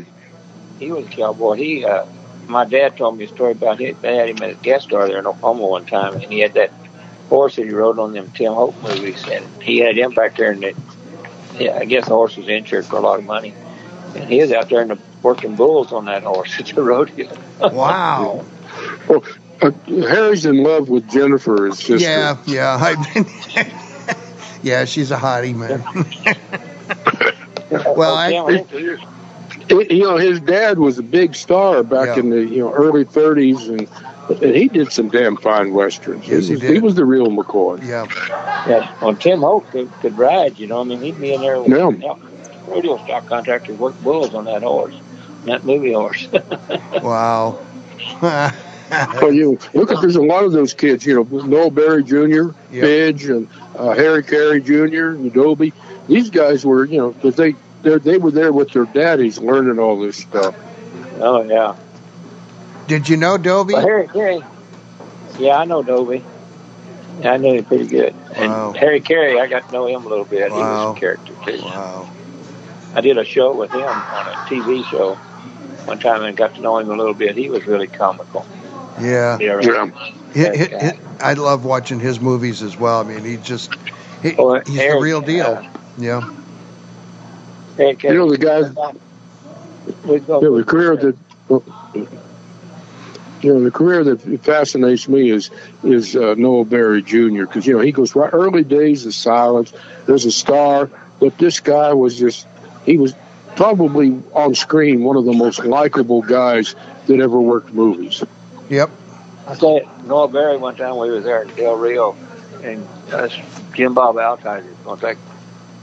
[0.79, 1.55] He was a cowboy.
[1.55, 2.05] He, uh,
[2.47, 3.97] my dad told me a story about his.
[4.01, 6.55] They had him as a guest star there in Oklahoma one time, and he had
[6.55, 6.73] that
[7.29, 10.53] horse that he rode on them Tim Holt movies, and he had him back there,
[10.53, 10.77] and it,
[11.59, 13.55] yeah, I guess the horse was insured for a lot of money,
[14.15, 17.29] and he was out there in the working bulls on that horse at the rodeo.
[17.61, 18.45] Wow.
[19.09, 19.25] well,
[19.63, 21.97] uh, Harry's in love with Jennifer, his sister.
[21.97, 22.79] Yeah, yeah.
[22.81, 25.83] I, yeah, she's a hottie, man.
[27.97, 28.73] well, I, Tim Holt,
[29.69, 32.21] It- you know, his dad was a big star back Yeah.
[32.23, 33.89] in the you know early '30s, and,
[34.29, 36.27] and he did some damn fine westerns.
[36.27, 36.83] Yes, he was, did.
[36.83, 37.83] was the real McCoy.
[37.87, 38.07] yeah.
[38.69, 40.81] Yeah, well, Tim Holt could, could ride, you know.
[40.81, 41.91] I mean, he'd be in there with Yeah.
[41.91, 42.15] yeah,
[42.67, 44.95] rodeo stock contractor, work bulls on that horse,
[45.45, 46.29] that movie horse.
[47.03, 47.59] Wow.
[48.91, 51.05] Well, you look at there's a lot of those kids.
[51.05, 52.85] You know, Noah Beery Jr., Yeah.
[52.85, 55.73] Pidge, and uh, Harry Carey Jr., and Adobe.
[56.07, 59.81] These guys were, you know, because they they they were there with their daddies learning
[59.81, 60.55] all this stuff.
[61.19, 61.75] oh yeah.
[62.87, 63.73] Did you know Dobe?
[63.73, 64.43] Well, Harry Carey.
[65.39, 66.23] Yeah, I know Dobe.
[67.21, 68.15] Yeah, I knew him pretty good.
[68.35, 68.73] And Wow.
[68.73, 70.53] Harry Carey, I got to know him a little bit.
[70.53, 71.63] He was a character too.
[71.63, 72.09] Wow.
[72.95, 75.15] I did a show with him on a TV show
[75.87, 77.37] one time and got to know him a little bit.
[77.37, 78.47] He was really comical.
[79.01, 79.39] Yeah.
[79.39, 79.91] Yeah, Yeah.
[80.35, 80.91] He- That he- guy.
[80.93, 83.01] he- I love watching his movies as well.
[83.01, 83.71] I mean, he just
[84.23, 85.47] he, Oh, he's the real deal.
[85.47, 85.63] uh,
[85.99, 86.21] Yeah.
[87.77, 88.15] Harry Carey.
[88.15, 88.71] You know, the guys-
[90.05, 91.17] We go- You know, the career that
[93.43, 95.51] you know the career that fascinates me is
[95.83, 97.45] is uh, Noah Beery Jr.
[97.45, 99.73] because you know he goes right early days of silence.
[100.07, 102.47] There's a star, but this guy was just
[102.85, 103.15] he was
[103.57, 106.75] probably on screen one of the most likable guys
[107.07, 108.23] that ever worked movies.
[108.69, 108.91] Yep.
[109.47, 112.17] I saw Noah Beery one time we was there in Del Rio,
[112.63, 113.29] and uh,
[113.75, 115.19] Jim Bob Altizer was going to take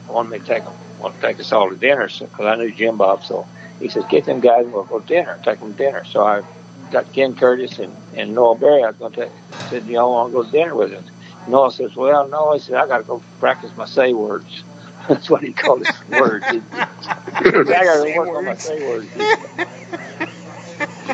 [0.08, 2.72] wanted me to take him, want to take us all to dinner because I knew
[2.72, 3.24] Jim Bob.
[3.24, 3.48] So
[3.80, 5.40] he says, "Get them guys, and we'll go to dinner.
[5.44, 6.44] Take them to dinner." So I
[6.92, 8.84] got Ken Curtis and, and Noah Beery.
[8.84, 9.32] I was going to tell,
[9.70, 11.06] said, y'all want to go to dinner with us?
[11.48, 12.54] Noah says, well, no.
[12.54, 14.64] He said, I got to go practice my say words.
[15.10, 16.46] That's what he called his words.
[16.50, 19.10] He, I got to work on my say words.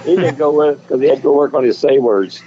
[0.06, 2.42] He didn't go with it because he had to go work on his say words.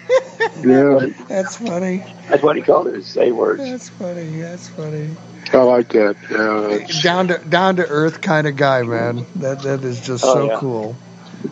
[0.65, 2.03] Yeah, That's funny.
[2.29, 3.63] That's what he called it, his say words.
[3.63, 4.41] That's funny.
[4.41, 5.17] That's funny.
[5.53, 6.17] I like that.
[6.31, 9.27] Yeah, Down to down to earth kind of guy, man.
[9.37, 10.59] That that is just Oh, so yeah.
[10.59, 10.97] cool.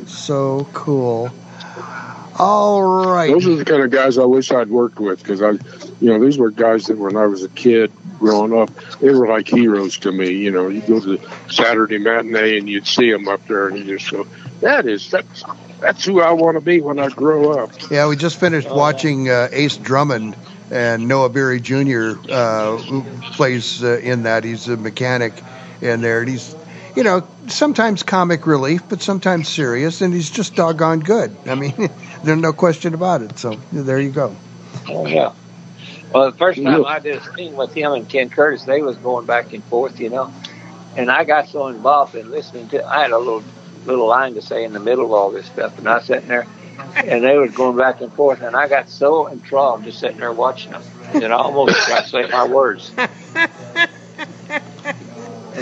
[0.07, 1.31] So cool.
[2.41, 3.30] All right.
[3.30, 5.51] Those are the kind of guys I wish I'd worked with because I,
[6.01, 9.28] you know, these were guys that when I was a kid growing up, they were
[9.28, 10.30] like heroes to me.
[10.30, 13.78] You know, you go to the Saturday matinee and you'd see them up there, and
[13.78, 14.26] you just go,
[14.61, 15.45] "That is that's
[15.80, 19.28] that's who I want to be when I grow up." Yeah, we just finished watching
[19.28, 20.34] uh, Ace Drummond
[20.70, 22.12] and Noah Beery Jr.
[22.30, 24.45] Uh, who plays uh, in that.
[24.45, 25.34] He's a mechanic
[25.80, 26.20] in there.
[26.20, 26.55] And he's,
[26.97, 31.36] you know, sometimes comic relief, but sometimes serious, and he's just doggone good.
[31.47, 31.74] I mean,
[32.25, 33.39] there's no question about it.
[33.39, 34.37] So there you go.
[34.89, 35.33] Oh yeah.
[36.12, 38.97] Well, the first time I did a scene with him and Ken Curtis, they was
[38.97, 40.33] going back and forth, you know,
[40.97, 42.85] and I got so involved in listening to.
[42.85, 43.45] I had a little
[43.87, 46.29] little line to say in the middle of all this stuff, and I was sitting
[46.29, 46.47] there,
[46.97, 50.33] and they was going back and forth, and I got so enthralled just sitting there
[50.33, 52.93] watching them that I almost got to say my words.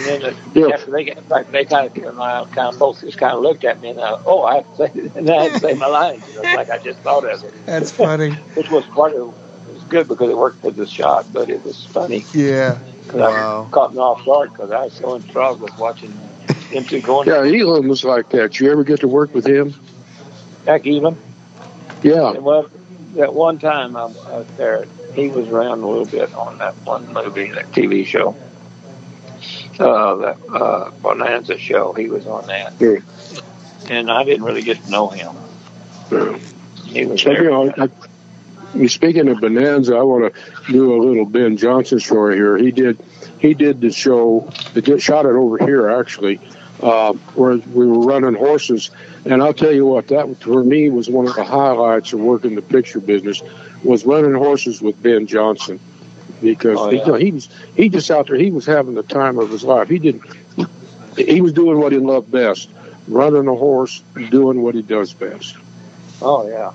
[0.08, 0.34] And then
[0.64, 3.64] uh, after they got back, they kind of, kind of both just kind of looked
[3.64, 5.86] at me, and I, oh, I have to say, and I had to say my
[5.86, 7.52] lines, you know, like I just thought of it.
[7.66, 8.32] That's funny.
[8.54, 9.34] Which was part of
[9.68, 12.24] it was good because it worked for the shot, but it was funny.
[12.32, 12.78] Yeah.
[13.08, 16.12] 'Cause I caught me off guard because I was so enthralled with watching
[16.72, 17.26] them two going.
[17.28, 18.60] Yeah, Elam was like that.
[18.60, 19.74] You ever get to work with him?
[20.66, 21.16] Jack Elam.
[22.02, 22.32] Yeah.
[22.32, 22.68] Well,
[23.14, 24.84] that one time I was there,
[25.14, 28.36] he was around a little bit on that one movie, that TV show.
[29.78, 31.92] Uh, that uh, Bonanza show.
[31.92, 32.72] He was on that,
[33.88, 35.36] and I didn't really get to know him.
[36.84, 37.44] He was there.
[37.44, 42.00] you know, I, I- speaking of Bonanza, I want to do a little Ben Johnson
[42.00, 42.56] story here.
[42.56, 42.98] He did
[43.38, 44.50] he did the show.
[44.74, 46.40] They did, shot it over here actually,
[46.82, 48.90] uh, where we were running horses.
[49.24, 52.54] And I'll tell you what, that for me was one of the highlights of working
[52.56, 53.42] the picture business
[53.84, 55.78] was running horses with Ben Johnson
[56.40, 57.04] because Oh, he, yeah.
[57.06, 58.36] you know, he was he just out there.
[58.36, 59.88] He was having the time of his life.
[59.88, 60.24] He didn't.
[61.16, 62.70] He was doing what he loved best,
[63.08, 65.56] running a horse, doing what he does best.
[66.22, 66.72] Oh yeah.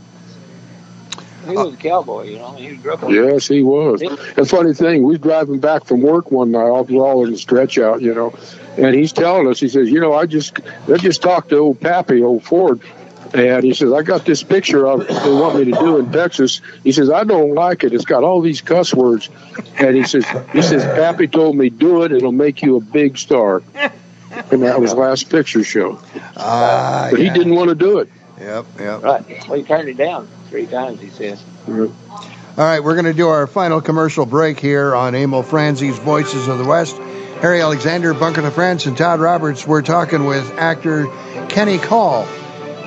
[1.45, 2.53] He was a uh, cowboy, you know.
[2.53, 3.09] He grew up.
[3.09, 3.99] Yes, he was.
[3.99, 7.37] The funny thing, we was driving back from work one night, all, all in the
[7.37, 8.33] stretch out, you know,
[8.77, 11.81] and he's telling us, he says, you know, I just, I just talked to old
[11.81, 12.79] Pappy, old Ford,
[13.33, 16.61] and he says, I got this picture of they want me to do in Texas.
[16.83, 17.93] He says, I don't like it.
[17.93, 19.29] It's got all these cuss words,
[19.77, 22.11] and he says, he says, Pappy told me do it.
[22.11, 23.63] It'll make you a big star.
[24.51, 25.99] And that was last picture show.
[26.35, 28.09] Ah, but he didn't want to do it.
[28.39, 29.03] Yep, yep.
[29.03, 29.47] Right.
[29.47, 30.99] Well, he turned it down three times.
[30.99, 31.43] He says.
[31.67, 31.93] All
[32.57, 36.57] right, we're going to do our final commercial break here on Emil Franzi's Voices of
[36.57, 36.97] the West.
[37.41, 39.67] Harry Alexander, Bunker de France, and Todd Roberts.
[39.67, 41.07] We're talking with actor
[41.49, 42.25] Kenny Call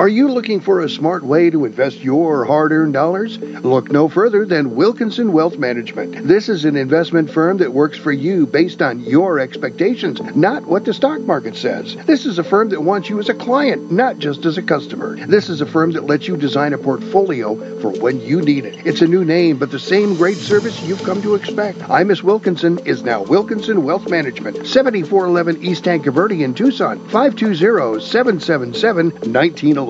[0.00, 3.38] Are you looking for a smart way to invest your hard earned dollars?
[3.38, 6.26] Look no further than Wilkinson Wealth Management.
[6.26, 10.86] This is an investment firm that works for you based on your expectations, not what
[10.86, 11.96] the stock market says.
[12.06, 15.16] This is a firm that wants you as a client, not just as a customer.
[15.26, 18.86] This is a firm that lets you design a portfolio for when you need it.
[18.86, 21.78] It's a new name, but the same great service you've come to expect.
[21.90, 28.00] I Miss Wilkinson is now Wilkinson Wealth Management, 7411 East Tanque Verde in Tucson, 520
[28.00, 29.89] 777 1911.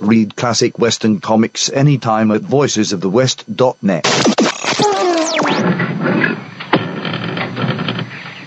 [0.00, 4.06] Read classic Western comics anytime at voicesofthewest.net.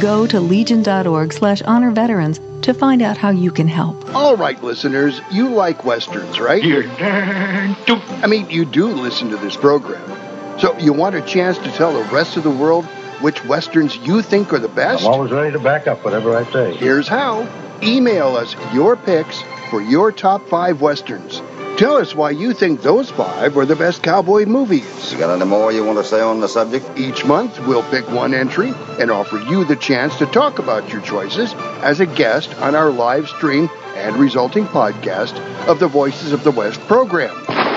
[0.00, 4.14] Go to legion.org slash honor veterans to find out how you can help.
[4.14, 6.62] All right, listeners, you like westerns, right?
[6.62, 7.74] You're darn
[8.22, 10.58] I mean, you do listen to this program.
[10.58, 12.84] So you want a chance to tell the rest of the world
[13.20, 15.04] which westerns you think are the best?
[15.04, 16.74] I'm always ready to back up whatever I say.
[16.74, 17.48] Here's how.
[17.82, 21.42] Email us your picks for your top five westerns.
[21.80, 25.10] Tell us why you think those five are the best cowboy movies.
[25.10, 26.84] You got any more you want to say on the subject?
[26.98, 31.00] Each month, we'll pick one entry and offer you the chance to talk about your
[31.00, 36.44] choices as a guest on our live stream and resulting podcast of the Voices of
[36.44, 37.34] the West program.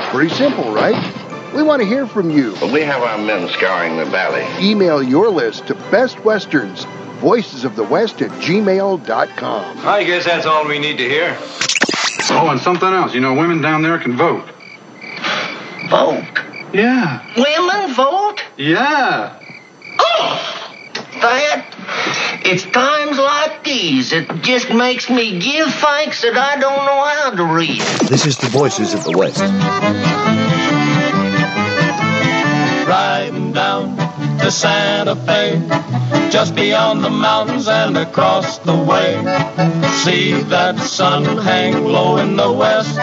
[0.09, 1.53] Pretty simple, right?
[1.55, 2.55] We want to hear from you.
[2.55, 4.45] Well, we have our men scouring the valley.
[4.61, 6.83] Email your list to Best Westerns,
[7.21, 9.87] Voices of the West at gmail.com.
[9.87, 11.37] I guess that's all we need to hear.
[12.31, 13.13] Oh, and something else.
[13.13, 14.49] You know, women down there can vote.
[15.89, 16.23] Vote?
[16.73, 17.21] Yeah.
[17.35, 18.41] Women vote?
[18.57, 19.39] Yeah.
[19.99, 20.71] Oh,
[21.21, 21.65] that.
[22.45, 24.11] It's times like these.
[24.11, 27.81] It just makes me give thanks that I don't know how to read.
[28.09, 29.39] This is the Voices of the West.
[32.87, 33.97] Riding down
[34.39, 35.55] to Santa Fe,
[36.33, 39.13] just beyond the mountains and across the way.
[40.03, 42.97] See that sun hang low in the west,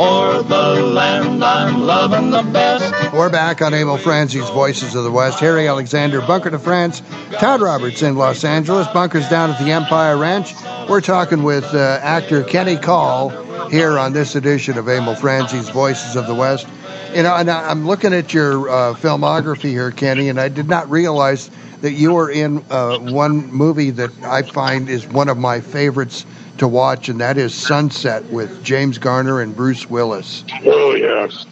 [0.00, 3.12] o'er the land I'm loving the best.
[3.12, 5.40] We're back on Emil Franzi's Voices of the West.
[5.40, 7.02] Harry Alexander, Bunker de France,
[7.32, 10.54] Todd Roberts in Los Angeles, Bunker's down at the Empire Ranch.
[10.88, 13.28] We're talking with uh, actor Kenny Call
[13.68, 16.66] here on this edition of Emil Franzi's Voices of the West.
[17.14, 20.90] You know, and I'm looking at your uh, filmography here, Kenny, and I did not
[20.90, 21.50] realize
[21.84, 26.24] that you were in uh, one movie that I find is one of my favorites
[26.56, 30.44] to watch, and that is Sunset with James Garner and Bruce Willis.
[30.64, 31.44] Oh, yes.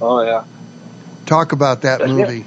[0.00, 0.44] Oh yeah.
[1.24, 2.14] Talk about that That's it.
[2.14, 2.46] movie.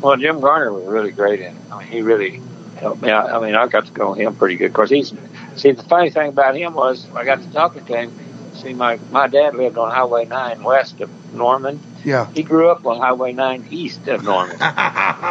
[0.00, 1.62] Well, Jim Garner was really great in it.
[1.70, 2.40] I mean, he really
[2.76, 3.30] helped me out.
[3.30, 4.68] I mean, I got to know him pretty good.
[4.68, 5.12] Of course, he's
[5.56, 8.18] see the funny thing about him was I got to talking to him.
[8.64, 11.78] See, my my dad lived on Highway Nine west of Norman.
[12.02, 12.30] Yeah.
[12.32, 14.56] He grew up on Highway Nine east of Norman.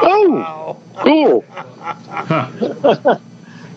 [0.06, 1.44] Oh, cool.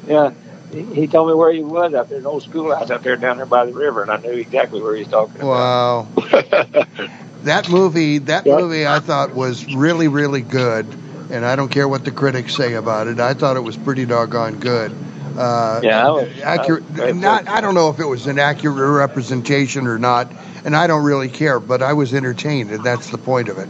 [0.07, 0.33] yeah.
[0.73, 3.37] He, he told me where he was out there, an old schoolhouse out there down
[3.37, 5.47] there by the river, and I knew exactly where he was talking about.
[5.47, 6.09] Wow.
[7.43, 10.87] that movie, that movie, I thought was really, really good,
[11.31, 13.21] and I don't care what the critics say about it.
[13.21, 14.95] I thought it was pretty doggone good.
[15.39, 16.95] Uh, Yeah, was- accurate.
[16.97, 20.31] that not, I don't know if it was an accurate representation or not,
[20.65, 21.61] and I don't really care.
[21.61, 23.69] But I was entertained, and that's the point of it.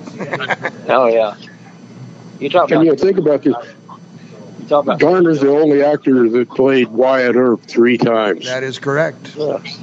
[0.88, 1.34] Oh yeah.
[2.38, 3.54] You talk Can about you think about this?
[4.60, 8.44] you talk about Garner's the only actor that played Wyatt Earp three times.
[8.46, 9.34] that is correct.
[9.36, 9.80] Yes.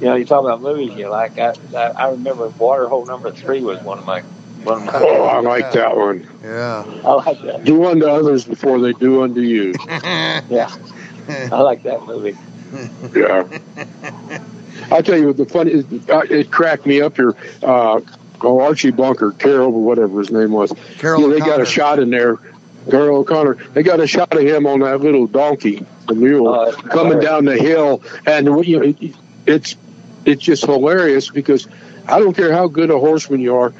[0.00, 1.38] You know, you talk about movies you like.
[1.38, 4.22] I, I I remember Waterhole Number Three was one of my
[4.68, 6.26] One Oh, I like that one.
[6.42, 6.84] Yeah.
[7.04, 7.64] I like that.
[7.64, 9.74] Do unto others before they do unto you.
[10.50, 10.74] Yeah,
[11.52, 12.36] I like that movie.
[13.14, 13.46] Yeah.
[14.90, 17.34] I tell you what, the funny is, uh, it cracked me up here.
[17.62, 18.00] Uh,
[18.40, 20.72] oh, Archie Bunker, Carroll, or whatever his name was.
[20.98, 22.38] Carroll You know, they got a shot in there.
[22.90, 23.54] Carroll O'Connor.
[23.74, 27.44] They got a shot of him on that little donkey, the mule, Oh, coming down
[27.44, 29.14] the hill, and you know, it,
[29.44, 29.76] it's
[30.24, 31.68] it's just hilarious because
[32.06, 33.74] I don't care how good a horseman you are.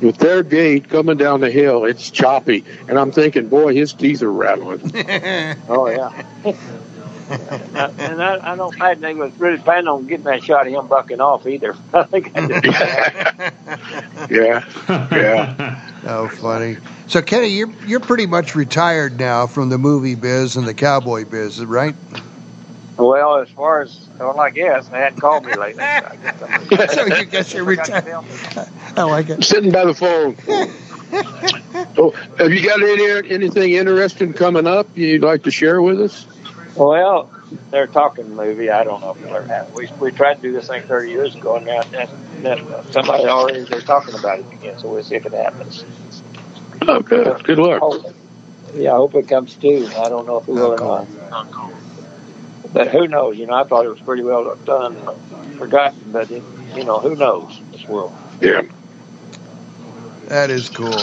[0.00, 4.22] With their gait coming down the hill, it's choppy, and I'm thinking, boy, his teeth
[4.22, 4.80] are rattling.
[5.68, 6.24] Oh yeah.
[7.30, 10.72] Uh, and I, I don't imagine they was really planning on getting that shot of
[10.72, 11.76] him bucking off either.
[11.92, 12.64] I think I did.
[14.30, 14.64] Yeah,
[15.12, 15.90] yeah.
[16.06, 16.78] Oh, funny.
[17.06, 21.26] So, Kenny, you're you're pretty much retired now from the movie biz and the cowboy
[21.26, 21.94] biz, right?
[22.98, 25.82] Well, as far as well, I guess they hadn't called me lately.
[25.82, 28.06] I guess so you guess you're retired.
[28.96, 29.44] I like it.
[29.44, 30.36] Sitting by the phone.
[31.96, 36.26] oh, have you got any anything interesting coming up you'd like to share with us?
[36.76, 37.30] Well,
[37.70, 38.70] they're talking movie.
[38.70, 39.74] I don't know if it'll ever happen.
[39.74, 42.10] We we tried to do this thing 30 years ago, and now that,
[42.42, 44.78] that somebody already they're talking about it again.
[44.78, 45.84] So we'll see if it happens.
[46.82, 47.44] Oh, good.
[47.44, 48.14] Good luck.
[48.74, 49.86] Yeah, I hope it comes true.
[49.86, 51.87] I don't know if it will or not.
[52.72, 53.38] But who knows?
[53.38, 54.96] You know, I thought it was pretty well done,
[55.56, 56.12] forgotten.
[56.12, 56.42] But it,
[56.74, 58.14] you know, who knows this world?
[58.40, 58.62] Yeah.
[60.26, 61.00] That is cool.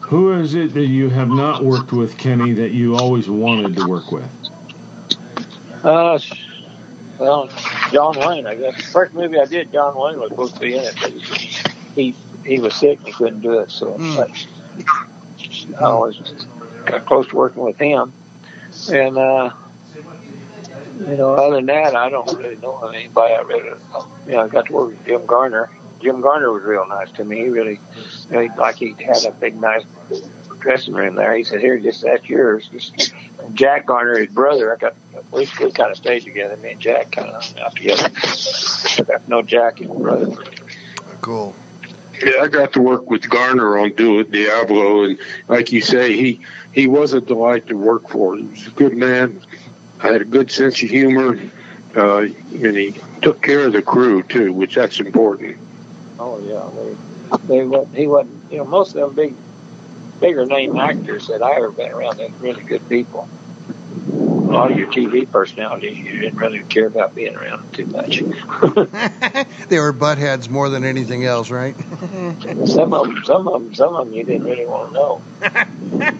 [0.00, 3.86] Who is it that you have not worked with, Kenny, that you always wanted to
[3.86, 4.30] work with?
[5.84, 6.18] Uh,
[7.18, 7.48] well,
[7.90, 8.46] John Wayne.
[8.46, 10.94] I guess the first movie I did, John Wayne was supposed to be in it,
[11.00, 12.14] but he
[12.46, 13.70] he was sick and he couldn't do it.
[13.70, 14.30] So but
[15.76, 16.18] I always
[16.86, 18.12] got close to working with him,
[18.90, 19.54] and uh,
[20.98, 23.34] you know, other than that, I don't really know anybody.
[23.34, 23.80] I really,
[24.26, 25.70] you know, I got to work with Jim Garner.
[26.00, 27.38] Jim Garner was real nice to me.
[27.38, 27.80] He really,
[28.28, 29.84] you know, he, like he had a big, nice
[30.58, 31.34] dressing room there.
[31.36, 33.14] He said, "Here, just that's yours." Just
[33.54, 34.72] Jack Garner, his brother.
[34.72, 34.94] I got
[35.32, 36.56] we, we kind of stayed together.
[36.56, 38.10] Me and Jack kind of hung out together.
[38.12, 40.44] I got to know Jack and his brother.
[41.20, 41.54] Cool.
[42.22, 46.16] Yeah, I got to work with Garner on Duel at Diablo, and like you say,
[46.16, 46.40] he
[46.72, 48.36] he was a delight to work for.
[48.36, 49.40] He was a good man.
[50.00, 51.38] I had a good sense of humor,
[51.96, 55.56] uh, and he took care of the crew too, which that's important.
[56.18, 56.70] Oh yeah,
[57.46, 58.52] they, they wa- he wasn't.
[58.52, 59.34] You know, most of them big,
[60.20, 63.28] bigger name actors that I ever been around, they're really good people.
[64.08, 68.22] A lot of your TV personalities, you didn't really care about being around too much.
[69.68, 71.76] They were butt heads more than anything else, right?
[72.66, 76.14] some of them, some of them, some of them, you didn't really want to know.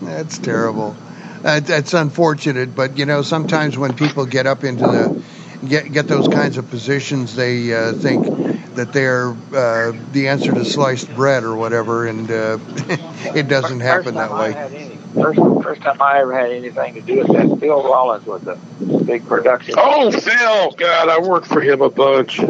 [0.00, 0.96] That's terrible.
[1.44, 5.22] Uh, that's unfortunate, but you know, sometimes when people get up into the
[5.66, 8.26] get get those kinds of positions, they uh, think
[8.74, 12.58] that they're uh, the answer to sliced bread or whatever, and uh,
[13.34, 14.54] it doesn't happen that way.
[14.54, 18.46] any, first, first time I ever had anything to do with that, Phil Rollins was
[18.46, 18.56] a
[19.04, 19.74] big production.
[19.76, 20.70] Oh, Phil!
[20.72, 22.40] God, I worked for him a bunch.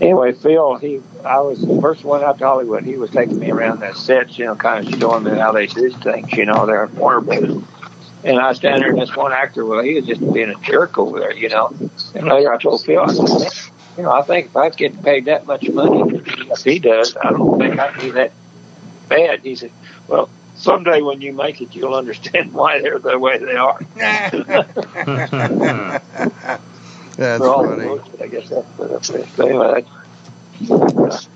[0.00, 2.84] Anyway, Phil, he, I was the first one out to Hollywood.
[2.84, 5.66] He was taking me around the sets, you know, kind of showing me how they
[5.66, 7.62] did things, you know, there at Warner Brothers.
[8.24, 10.98] And I stand there, and this one actor, well, he was just being a jerk
[10.98, 11.68] over there, you know.
[12.14, 13.50] And later I told Phil, I said, "Man,
[13.96, 17.30] you know, I think if I get paid that much money as he does, I
[17.30, 18.32] don't think I'd be that
[19.08, 19.40] bad.
[19.40, 19.70] He said,
[20.08, 23.78] well, someday when you make it, you'll understand why they're the way they are.
[27.16, 27.88] That's For all the funny.
[27.88, 29.28] books, but I guess that's, that's it.
[29.30, 29.84] So anyway,
[30.60, 31.27] that's,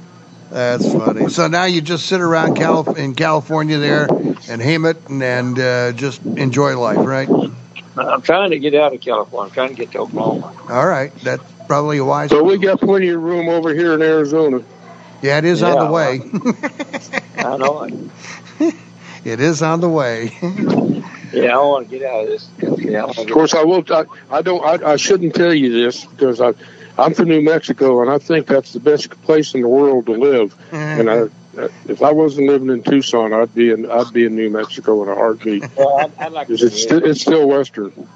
[0.53, 1.31] That's funny.
[1.31, 4.07] So now you just sit around Calif- in California there
[4.49, 7.29] and ham it and, and uh, just enjoy life, right?
[7.97, 9.49] I'm trying to get out of California.
[9.49, 10.55] I'm trying to get to Oklahoma.
[10.69, 12.31] All right, that's probably a wise.
[12.31, 14.63] So we got plenty of room over here in Arizona.
[15.23, 16.21] Yeah, it is on the way.
[17.37, 17.83] I know.
[17.83, 18.75] it.
[19.25, 20.37] it is on the way.
[21.33, 22.95] Yeah, I want to get out of this country.
[22.95, 23.83] I want to Of course, I will.
[23.89, 24.63] I, I don't.
[24.63, 26.53] I, I shouldn't tell you this because I,
[26.99, 30.13] I'm from New Mexico, and I think that's the best place in the world to
[30.13, 30.55] live.
[30.73, 31.29] And I,
[31.89, 33.91] if I wasn't living in Tucson, I'd be in.
[33.91, 35.65] I'd be in New Mexico in a heartbeat.
[35.77, 36.53] Well, I'd, I'd like to.
[36.55, 38.09] 'Cause it's Be, it's still western.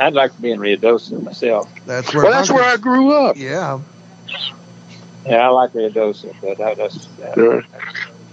[0.00, 1.68] I'd like to be in Ruidoso myself.
[1.86, 2.24] That's where.
[2.24, 3.36] Well, that's where I grew up.
[3.36, 3.80] Yeah.
[5.24, 7.08] Yeah, I like Rio Dosa, but I just.
[7.20, 7.60] Uh, Yeah.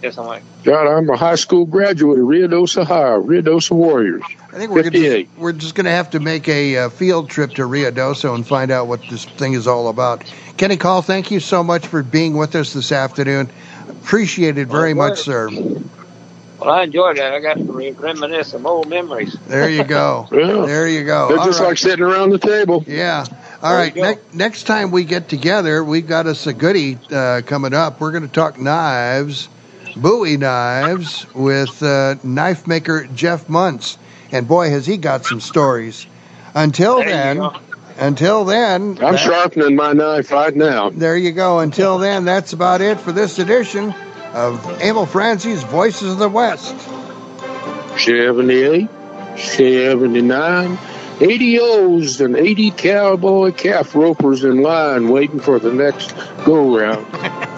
[0.04, 0.43] Guess I'm like.
[0.66, 4.22] God, I'm a high school graduate of Ruidoso High, Ruidoso Warriors.
[4.51, 7.51] I think we're gonna, we're just going to have to make a uh, field trip
[7.51, 10.26] to Ruidoso and find out what this thing is all about.
[10.58, 13.49] Kenny Call, thank you so much for being with us this afternoon.
[13.88, 15.49] Appreciate it very much, sir.
[15.49, 17.34] Well, I enjoyed that.
[17.34, 19.38] I got to re- reminisce some old memories.
[19.47, 20.28] There you go.
[20.34, 20.66] Yeah.
[20.66, 21.30] There you go.
[21.30, 21.68] They're All just right.
[21.68, 22.84] like sitting around the table.
[22.86, 23.26] Yeah.
[23.62, 23.95] All right.
[23.95, 28.01] Ne- next time we get together, we've got us a goodie uh, coming up.
[28.01, 29.47] We're going to talk knives
[29.95, 33.97] Bowie knives with uh, knife maker Jeff Muntz.
[34.31, 36.07] And boy, has he got some stories.
[36.55, 37.41] Until then,
[37.97, 40.89] until then, I'm that- sharpening my knife right now.
[40.89, 41.59] there you go.
[41.59, 43.93] Until then, that's about it for this edition
[44.33, 46.75] of Emil Franzi's Voices of the West.
[47.99, 48.89] 78,
[49.37, 50.77] 79,
[51.22, 56.14] 80 O's and 80 cowboy calf ropers in line waiting for the next
[56.45, 57.05] go round.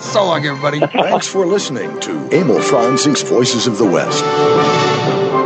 [0.02, 0.80] So long, everybody.
[0.80, 5.45] Thanks for listening to Emil Franzi's Voices of the West.